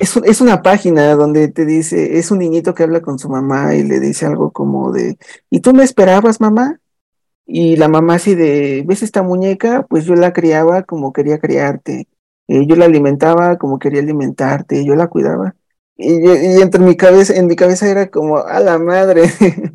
es, 0.00 0.16
es 0.16 0.40
una 0.40 0.62
página 0.62 1.14
donde 1.14 1.48
te 1.48 1.64
dice, 1.64 2.18
es 2.18 2.30
un 2.30 2.38
niñito 2.38 2.74
que 2.74 2.82
habla 2.82 3.00
con 3.00 3.18
su 3.18 3.28
mamá 3.28 3.74
y 3.74 3.82
le 3.82 4.00
dice 4.00 4.26
algo 4.26 4.50
como 4.50 4.92
de, 4.92 5.18
¿y 5.50 5.60
tú 5.60 5.72
me 5.72 5.84
esperabas, 5.84 6.40
mamá? 6.40 6.80
Y 7.46 7.76
la 7.76 7.88
mamá 7.88 8.14
así 8.14 8.34
de, 8.34 8.84
¿ves 8.86 9.02
esta 9.02 9.22
muñeca? 9.22 9.86
Pues 9.88 10.04
yo 10.04 10.14
la 10.14 10.32
criaba 10.32 10.82
como 10.84 11.12
quería 11.12 11.38
criarte. 11.38 12.06
Eh, 12.48 12.66
yo 12.66 12.76
la 12.76 12.84
alimentaba 12.84 13.58
como 13.58 13.78
quería 13.78 14.00
alimentarte, 14.00 14.84
yo 14.84 14.94
la 14.94 15.08
cuidaba. 15.08 15.54
Y, 15.96 16.12
y 16.24 16.62
entre 16.62 16.80
mi 16.82 16.96
cabeza, 16.96 17.34
en 17.34 17.46
mi 17.46 17.56
cabeza 17.56 17.88
era 17.88 18.10
como, 18.10 18.38
a 18.38 18.60
la 18.60 18.78
madre, 18.78 19.22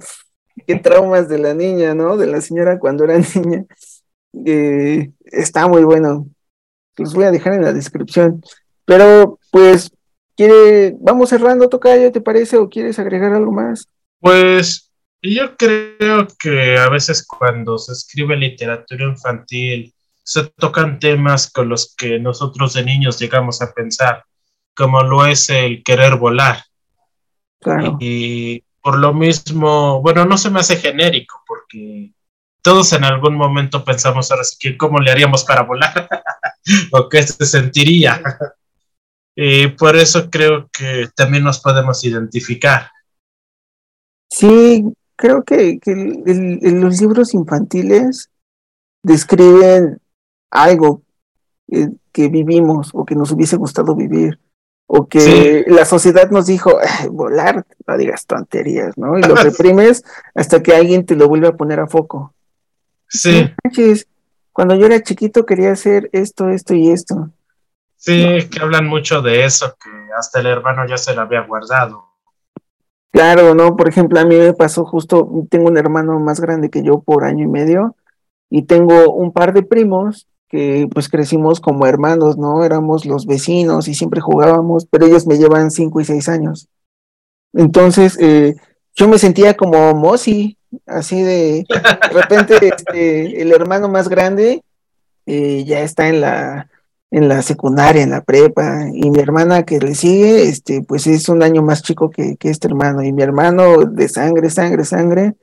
qué 0.68 0.76
traumas 0.76 1.30
de 1.30 1.38
la 1.38 1.54
niña, 1.54 1.94
¿no? 1.94 2.18
De 2.18 2.28
la 2.28 2.42
señora 2.42 2.80
cuando 2.80 3.04
era 3.04 3.18
niña. 3.36 3.66
Eh, 4.46 5.12
está 5.26 5.68
muy 5.68 5.84
bueno. 5.84 6.28
Los 6.98 7.14
voy 7.14 7.26
a 7.26 7.32
dejar 7.32 7.54
en 7.54 7.64
la 7.64 7.74
descripción. 7.74 8.42
Pero, 8.86 9.40
pues, 9.52 9.92
quiere, 10.36 10.96
vamos 11.00 11.30
cerrando, 11.30 11.70
Tocayo, 11.70 12.12
¿te 12.12 12.22
parece? 12.22 12.58
¿O 12.58 12.70
quieres 12.70 13.00
agregar 13.00 13.34
algo 13.34 13.52
más? 13.52 13.88
Pues 14.20 14.92
yo 15.22 15.56
creo 15.58 16.28
que 16.40 16.78
a 16.78 16.90
veces 16.90 17.26
cuando 17.26 17.78
se 17.78 17.94
escribe 17.94 18.36
literatura 18.36 19.06
infantil 19.06 19.94
se 20.24 20.46
tocan 20.58 21.00
temas 21.00 21.52
con 21.52 21.70
los 21.70 21.96
que 21.96 22.20
nosotros 22.20 22.74
de 22.74 22.84
niños 22.84 23.20
llegamos 23.20 23.62
a 23.62 23.74
pensar, 23.74 24.24
como 24.76 25.02
lo 25.04 25.26
es 25.26 25.50
el 25.50 25.84
querer 25.84 26.16
volar. 26.16 26.64
Claro. 27.60 27.98
Y 28.00 28.64
por 28.82 28.98
lo 28.98 29.14
mismo, 29.14 30.02
bueno, 30.02 30.26
no 30.26 30.38
se 30.38 30.50
me 30.50 30.60
hace 30.60 30.78
genérico 30.78 31.44
porque 31.48 32.12
todos 32.62 32.94
en 32.94 33.04
algún 33.04 33.36
momento 33.36 33.84
pensamos 33.84 34.32
ahora 34.32 34.44
sí 34.44 34.58
que 34.60 34.78
cómo 34.78 35.00
le 35.00 35.12
haríamos 35.12 35.44
para 35.44 35.62
volar 35.62 36.08
o 36.92 37.08
qué 37.08 37.22
se 37.22 37.46
sentiría. 37.46 38.22
Y 39.36 39.68
por 39.68 39.96
eso 39.96 40.30
creo 40.30 40.70
que 40.72 41.10
también 41.16 41.44
nos 41.44 41.60
podemos 41.60 42.04
identificar. 42.04 42.90
Sí, 44.30 44.86
creo 45.16 45.44
que, 45.44 45.80
los 45.86 47.02
libros 47.02 47.34
infantiles 47.34 48.30
describen 49.04 50.00
algo 50.50 51.04
eh, 51.68 51.90
que 52.12 52.30
vivimos 52.30 52.92
o 52.94 53.06
que 53.06 53.16
nos 53.16 53.32
hubiese 53.32 53.56
gustado 53.58 53.96
vivir 53.96 54.40
o 54.88 55.08
que 55.08 55.66
la 55.68 55.86
sociedad 55.86 56.30
nos 56.30 56.46
dijo, 56.46 56.78
volar, 57.12 57.66
no 57.88 57.98
digas 57.98 58.26
tonterías, 58.26 58.98
¿no? 58.98 59.18
Y 59.18 59.22
lo 59.24 59.36
reprimes 59.36 60.04
hasta 60.34 60.62
que 60.62 60.76
alguien 60.76 61.06
te 61.06 61.16
lo 61.16 61.28
vuelve 61.28 61.48
a 61.48 61.58
poner 61.58 61.80
a 61.80 61.88
foco. 61.88 62.34
Sí. 63.08 63.52
Cuando 64.52 64.76
yo 64.76 64.86
era 64.86 65.02
chiquito 65.02 65.46
quería 65.46 65.72
hacer 65.72 66.10
esto, 66.14 66.50
esto 66.50 66.74
y 66.76 66.92
esto. 66.92 67.32
Sí, 68.06 68.48
que 68.50 68.62
hablan 68.62 68.86
mucho 68.86 69.24
de 69.24 69.46
eso, 69.46 69.76
que 69.84 69.90
hasta 70.16 70.40
el 70.40 70.46
hermano 70.46 70.86
ya 70.88 70.96
se 70.96 71.16
lo 71.16 71.22
había 71.22 71.42
guardado. 71.42 72.06
Claro, 73.12 73.56
¿no? 73.56 73.76
Por 73.76 73.90
ejemplo, 73.90 74.20
a 74.20 74.26
mí 74.26 74.36
me 74.36 74.54
pasó 74.54 74.86
justo, 74.86 75.28
tengo 75.50 75.70
un 75.70 75.78
hermano 75.78 76.20
más 76.20 76.40
grande 76.40 76.70
que 76.70 76.84
yo 76.84 77.00
por 77.00 77.24
año 77.24 77.46
y 77.46 77.48
medio 77.48 77.96
y 78.52 78.64
tengo 78.64 79.12
un 79.12 79.32
par 79.32 79.54
de 79.54 79.64
primos 79.64 80.28
que 80.50 80.88
pues 80.94 81.10
crecimos 81.10 81.60
como 81.60 81.88
hermanos, 81.88 82.38
¿no? 82.38 82.64
Éramos 82.64 83.06
los 83.06 83.26
vecinos 83.26 83.88
y 83.88 83.96
siempre 83.96 84.22
jugábamos, 84.22 84.86
pero 84.86 85.08
ellos 85.08 85.26
me 85.26 85.40
llevan 85.40 85.72
cinco 85.72 86.00
y 86.00 86.06
seis 86.06 86.30
años. 86.30 86.68
Entonces, 87.54 88.20
eh, 88.22 88.56
yo 88.94 89.08
me 89.08 89.18
sentía 89.18 89.56
como 89.56 89.96
Mosi, 89.96 90.60
así 90.86 91.24
de, 91.24 91.66
de 91.68 92.10
repente 92.14 92.60
este, 92.62 93.42
el 93.42 93.52
hermano 93.52 93.90
más 93.90 94.10
grande 94.10 94.62
eh, 95.26 95.64
ya 95.66 95.80
está 95.80 96.08
en 96.08 96.22
la, 96.22 96.70
en 97.12 97.28
la 97.28 97.42
secundaria, 97.42 98.04
en 98.04 98.12
la 98.12 98.24
prepa, 98.24 98.88
y 98.94 99.10
mi 99.10 99.20
hermana 99.20 99.64
que 99.64 99.80
le 99.80 99.96
sigue, 99.96 100.44
este, 100.44 100.82
pues 100.82 101.08
es 101.08 101.30
un 101.30 101.44
año 101.44 101.62
más 101.62 101.84
chico 101.84 102.10
que, 102.10 102.36
que 102.38 102.50
este 102.50 102.68
hermano, 102.68 103.04
y 103.04 103.14
mi 103.14 103.22
hermano 103.22 103.86
de 103.86 104.10
sangre, 104.10 104.50
sangre, 104.50 104.86
sangre, 104.86 105.36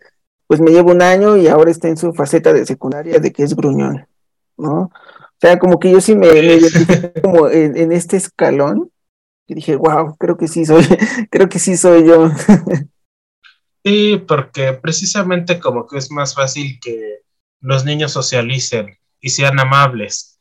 pues 0.47 0.61
me 0.61 0.71
lleva 0.71 0.93
un 0.93 1.03
año 1.03 1.37
y 1.37 1.49
ahora 1.49 1.71
está 1.71 1.89
en 1.89 1.97
su 1.97 2.13
faceta 2.13 2.53
de 2.53 2.67
secundaria 2.67 3.19
de 3.19 3.33
que 3.33 3.43
es 3.43 3.55
gruñón, 3.55 4.07
¿no? 4.59 4.83
O 4.83 4.91
sea, 5.41 5.59
como 5.59 5.81
que 5.81 5.91
yo 5.91 6.01
sí 6.01 6.15
me, 6.15 6.31
me 6.31 7.21
como 7.23 7.49
en, 7.49 7.91
este 7.93 8.17
escalón, 8.17 8.91
y 9.47 9.55
dije, 9.55 9.77
wow, 9.77 10.17
creo 10.17 10.37
que 10.37 10.49
sí 10.49 10.67
soy, 10.67 10.85
creo 11.31 11.49
que 11.49 11.59
sí 11.59 11.77
soy 11.77 12.07
yo. 12.07 12.31
Sí, 13.85 14.23
porque 14.29 14.75
precisamente 14.75 15.59
como 15.59 15.89
que 15.89 15.99
es 15.99 16.09
más 16.13 16.37
fácil 16.37 16.79
que 16.81 17.23
los 17.59 17.85
niños 17.85 18.13
socialicen 18.13 18.97
y 19.21 19.31
sean 19.31 19.59
amables 19.59 20.32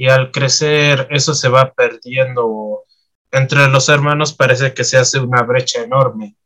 y 0.00 0.08
al 0.08 0.30
crecer 0.30 1.06
eso 1.10 1.34
se 1.34 1.50
va 1.50 1.74
perdiendo. 1.74 2.84
Entre 3.30 3.68
los 3.68 3.90
hermanos 3.90 4.32
parece 4.32 4.72
que 4.72 4.82
se 4.82 4.96
hace 4.96 5.20
una 5.20 5.42
brecha 5.42 5.82
enorme. 5.82 6.36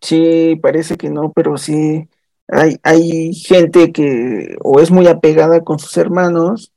Sí, 0.00 0.58
parece 0.62 0.96
que 0.96 1.10
no, 1.10 1.30
pero 1.30 1.58
sí 1.58 2.08
hay, 2.48 2.78
hay 2.82 3.34
gente 3.34 3.92
que 3.92 4.56
o 4.62 4.80
es 4.80 4.90
muy 4.90 5.06
apegada 5.08 5.60
con 5.60 5.78
sus 5.78 5.94
hermanos 5.98 6.72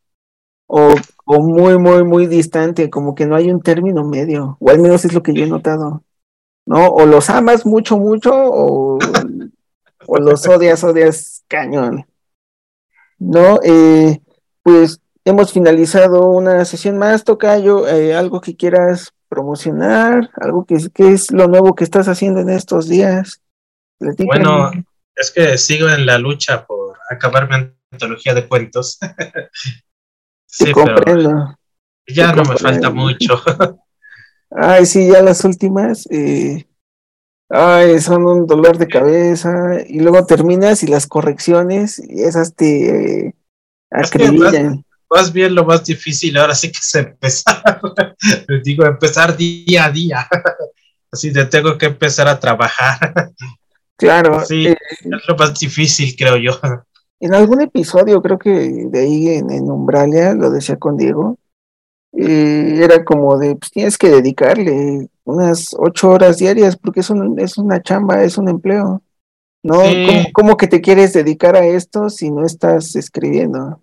o, 0.66 0.94
o 1.26 1.42
muy, 1.42 1.78
muy, 1.78 2.04
muy 2.04 2.28
distante, 2.28 2.90
como 2.90 3.16
que 3.16 3.26
no 3.26 3.38
hay 3.38 3.50
un 3.50 3.62
término 3.62 4.04
medio, 4.04 4.58
o 4.60 4.70
al 4.70 4.80
menos 4.80 5.06
es 5.06 5.14
lo 5.14 5.24
que 5.24 5.34
yo 5.34 5.46
he 5.46 5.48
notado, 5.48 6.04
¿no? 6.66 6.86
O 6.90 7.06
los 7.06 7.30
amas 7.30 7.66
mucho, 7.66 7.98
mucho, 7.98 8.34
o, 8.34 9.00
o 10.06 10.18
los 10.18 10.46
odias, 10.50 10.84
odias 10.84 11.46
cañón, 11.48 12.06
¿no? 13.20 13.62
Eh, 13.64 14.20
pues 14.64 15.00
Hemos 15.28 15.52
finalizado 15.52 16.30
una 16.30 16.64
sesión 16.64 16.98
más, 16.98 17.26
Tocayo. 17.26 17.86
Eh, 17.86 18.16
¿Algo 18.16 18.40
que 18.40 18.56
quieras 18.56 19.14
promocionar? 19.28 20.30
¿Algo 20.40 20.66
que, 20.66 20.76
es 20.76 21.34
lo 21.34 21.50
nuevo 21.50 21.76
que 21.76 21.84
estás 21.84 22.08
haciendo 22.08 22.40
en 22.40 22.50
estos 22.50 22.88
días? 22.88 23.42
Bueno, 24.00 24.72
es 25.14 25.32
que 25.32 25.58
sigo 25.58 25.90
en 25.90 26.06
la 26.06 26.18
lucha 26.18 26.66
por 26.66 26.98
acabar 27.10 27.50
mi 27.50 27.74
antología 27.92 28.34
de 28.36 28.48
cuentos. 28.48 29.00
sí, 30.46 30.72
comprendo. 30.72 31.58
ya 32.08 32.32
no 32.32 32.44
me 32.44 32.56
falta 32.56 32.90
mucho. 32.90 33.42
Ay, 34.50 34.86
sí, 34.86 35.10
ya 35.12 35.22
las 35.22 35.44
últimas. 35.44 36.08
Eh, 36.10 36.66
ay, 37.50 38.00
son 38.00 38.26
un 38.26 38.48
dolor 38.48 38.78
de 38.78 38.88
cabeza. 38.88 39.82
Y 39.86 40.00
luego 40.00 40.26
terminas 40.26 40.84
y 40.84 40.88
las 40.88 41.06
correcciones, 41.06 42.00
y 42.00 42.24
esas 42.24 42.56
te 42.56 43.26
eh, 43.26 43.36
acribillan 43.92 44.86
más 45.10 45.32
bien 45.32 45.56
lo 45.56 45.66
más 45.66 45.86
difícil 45.86 46.38
ahora 46.38 46.56
sí 46.56 46.72
que 46.72 46.80
es 46.80 46.96
empezar. 46.96 47.82
Les 48.48 48.64
digo, 48.64 48.86
empezar 48.86 49.36
día 49.36 49.86
a 49.86 49.92
día. 49.92 50.28
Así 51.12 51.30
de 51.30 51.46
tengo 51.46 51.78
que 51.78 51.88
empezar 51.88 52.28
a 52.28 52.40
trabajar. 52.40 53.32
Claro. 54.00 54.46
Sí, 54.46 54.68
eh, 54.68 54.78
es 55.00 55.28
lo 55.28 55.36
más 55.36 55.60
difícil, 55.60 56.16
creo 56.16 56.38
yo. 56.38 56.52
En 57.20 57.34
algún 57.34 57.62
episodio, 57.62 58.22
creo 58.22 58.38
que 58.38 58.52
de 58.52 59.00
ahí 59.00 59.28
en, 59.30 59.72
Umbralia, 59.72 60.36
lo 60.36 60.52
decía 60.52 60.78
con 60.78 60.98
Diego, 60.98 61.40
eh, 62.14 62.80
era 62.84 63.04
como 63.04 63.40
de, 63.40 63.56
pues 63.56 63.72
tienes 63.72 63.98
que 63.98 64.10
dedicarle 64.10 65.10
unas 65.24 65.76
ocho 65.80 66.12
horas 66.12 66.38
diarias 66.38 66.78
porque 66.78 67.00
es, 67.00 67.12
es 67.38 67.58
una 67.58 67.82
chamba, 67.82 68.22
es 68.22 68.38
un 68.38 68.50
empleo. 68.50 69.02
¿No? 69.64 69.80
¿Cómo 70.32 70.58
que 70.58 70.68
te 70.68 70.80
quieres 70.80 71.14
dedicar 71.14 71.56
a 71.56 71.66
esto 71.66 72.12
si 72.12 72.30
no 72.30 72.46
estás 72.46 72.96
escribiendo? 72.96 73.82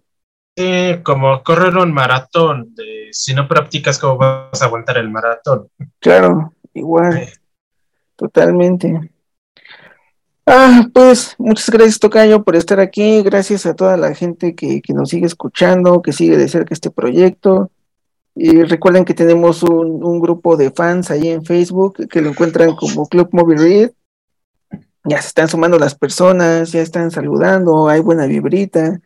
Sí, 0.56 1.00
como 1.02 1.42
correr 1.42 1.76
un 1.76 1.92
maratón. 1.92 2.74
De, 2.74 3.08
si 3.12 3.34
no 3.34 3.48
practicas, 3.48 3.98
¿cómo 3.98 4.18
vas 4.18 4.62
a 4.62 4.66
aguantar 4.66 4.98
el 4.98 5.10
maratón? 5.10 5.68
Claro, 5.98 6.52
igual. 6.72 7.28
Totalmente. 8.16 9.10
Ah, 10.46 10.86
pues 10.92 11.34
muchas 11.38 11.70
gracias, 11.70 11.98
Tocayo, 11.98 12.44
por 12.44 12.54
estar 12.54 12.78
aquí. 12.78 13.22
Gracias 13.22 13.66
a 13.66 13.74
toda 13.74 13.96
la 13.96 14.14
gente 14.14 14.54
que, 14.54 14.80
que 14.80 14.92
nos 14.92 15.08
sigue 15.08 15.26
escuchando, 15.26 16.02
que 16.02 16.12
sigue 16.12 16.36
de 16.36 16.48
cerca 16.48 16.74
este 16.74 16.90
proyecto. 16.90 17.70
Y 18.36 18.62
recuerden 18.62 19.04
que 19.04 19.14
tenemos 19.14 19.62
un, 19.62 20.04
un, 20.04 20.20
grupo 20.20 20.56
de 20.56 20.70
fans 20.70 21.10
ahí 21.10 21.28
en 21.28 21.44
Facebook 21.44 22.08
que 22.08 22.20
lo 22.20 22.30
encuentran 22.30 22.74
como 22.74 23.08
Club 23.08 23.28
Movie 23.32 23.56
Read. 23.56 23.90
ya 25.04 25.20
se 25.22 25.28
están 25.28 25.48
sumando 25.48 25.78
las 25.78 25.94
personas, 25.94 26.72
ya 26.72 26.80
están 26.80 27.10
saludando, 27.10 27.88
hay 27.88 28.00
buena 28.00 28.26
vibrita. 28.26 29.00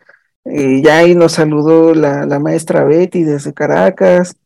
Ya 0.50 0.98
ahí 0.98 1.14
nos 1.14 1.32
saludó 1.32 1.94
la, 1.94 2.24
la, 2.26 2.38
maestra 2.38 2.84
Betty 2.84 3.22
desde 3.22 3.52
Caracas. 3.52 4.36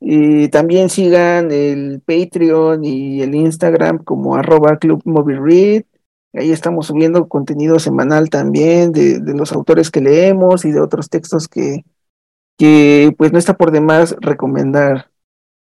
Y 0.00 0.48
también 0.48 0.90
sigan 0.90 1.50
el 1.50 2.02
Patreon 2.04 2.84
y 2.84 3.22
el 3.22 3.34
Instagram 3.34 3.98
como 3.98 4.36
arroba 4.36 4.76
Club 4.78 5.02
Movie 5.04 5.38
Read. 5.40 5.84
Ahí 6.34 6.50
estamos 6.50 6.88
subiendo 6.88 7.28
contenido 7.28 7.78
semanal 7.78 8.28
también 8.28 8.92
de, 8.92 9.20
de, 9.20 9.34
los 9.34 9.52
autores 9.52 9.90
que 9.90 10.00
leemos 10.00 10.64
y 10.64 10.72
de 10.72 10.80
otros 10.80 11.08
textos 11.08 11.48
que, 11.48 11.84
que 12.58 13.14
pues 13.16 13.32
no 13.32 13.38
está 13.38 13.56
por 13.56 13.70
demás 13.70 14.16
recomendar. 14.20 15.10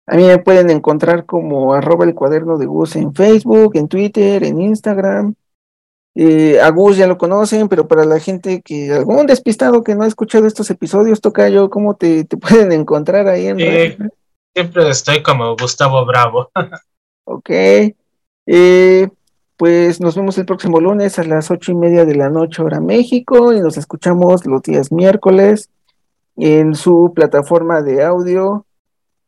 A 0.06 0.15
mí 0.15 0.24
me 0.24 0.38
pueden 0.39 0.70
encontrar 0.70 1.26
como 1.26 1.74
arroba 1.74 2.06
el 2.06 2.15
cuaderno 2.15 2.58
de 2.58 2.67
Gus 2.67 2.96
en 2.96 3.13
Facebook, 3.13 3.76
en 3.76 3.88
Twitter, 3.88 4.44
en 4.44 4.62
Instagram. 4.62 5.36
Eh, 6.13 6.60
a 6.60 6.69
Gus 6.69 6.97
ya 6.97 7.08
lo 7.08 7.17
conocen, 7.17 7.69
pero 7.69 7.88
para 7.88 8.04
la 8.04 8.19
gente 8.19 8.62
que, 8.62 8.91
algún 8.91 9.26
despistado 9.26 9.84
que 9.84 9.95
no 9.95 10.04
ha 10.04 10.08
escuchado 10.08 10.45
estos 10.45 10.69
episodios, 10.69 11.21
Tocayo, 11.21 11.69
¿cómo 11.69 11.95
te, 11.95 12.26
te 12.26 12.38
pueden 12.38 12.71
encontrar 12.71 13.28
ahí 13.28 13.47
en 13.47 14.12
Siempre 14.54 14.89
estoy 14.89 15.24
como 15.24 15.56
Gustavo 15.56 16.06
Bravo. 16.06 16.52
ok. 17.24 17.50
Eh, 18.45 19.10
pues 19.56 20.02
nos 20.02 20.15
vemos 20.15 20.38
el 20.38 20.45
próximo 20.45 20.82
lunes 20.82 21.19
a 21.19 21.24
las 21.24 21.52
ocho 21.52 21.71
y 21.71 21.76
media 21.76 22.04
de 22.04 22.15
la 22.15 22.30
noche, 22.30 22.62
hora 22.62 22.82
México, 22.82 23.54
y 23.54 23.62
nos 23.62 23.78
escuchamos 23.78 24.45
los 24.45 24.62
días 24.63 24.91
miércoles 24.91 25.69
en 26.36 26.76
su 26.76 27.13
plataforma 27.15 27.82
de 27.82 28.04
audio 28.04 28.65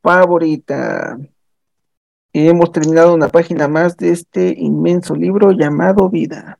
favorita. 0.02 1.18
Y 2.34 2.48
hemos 2.48 2.72
terminado 2.72 3.14
una 3.14 3.30
página 3.30 3.68
más 3.68 3.96
de 3.96 4.10
este 4.10 4.56
inmenso 4.58 5.16
libro 5.16 5.52
llamado 5.52 6.10
Vida. 6.10 6.60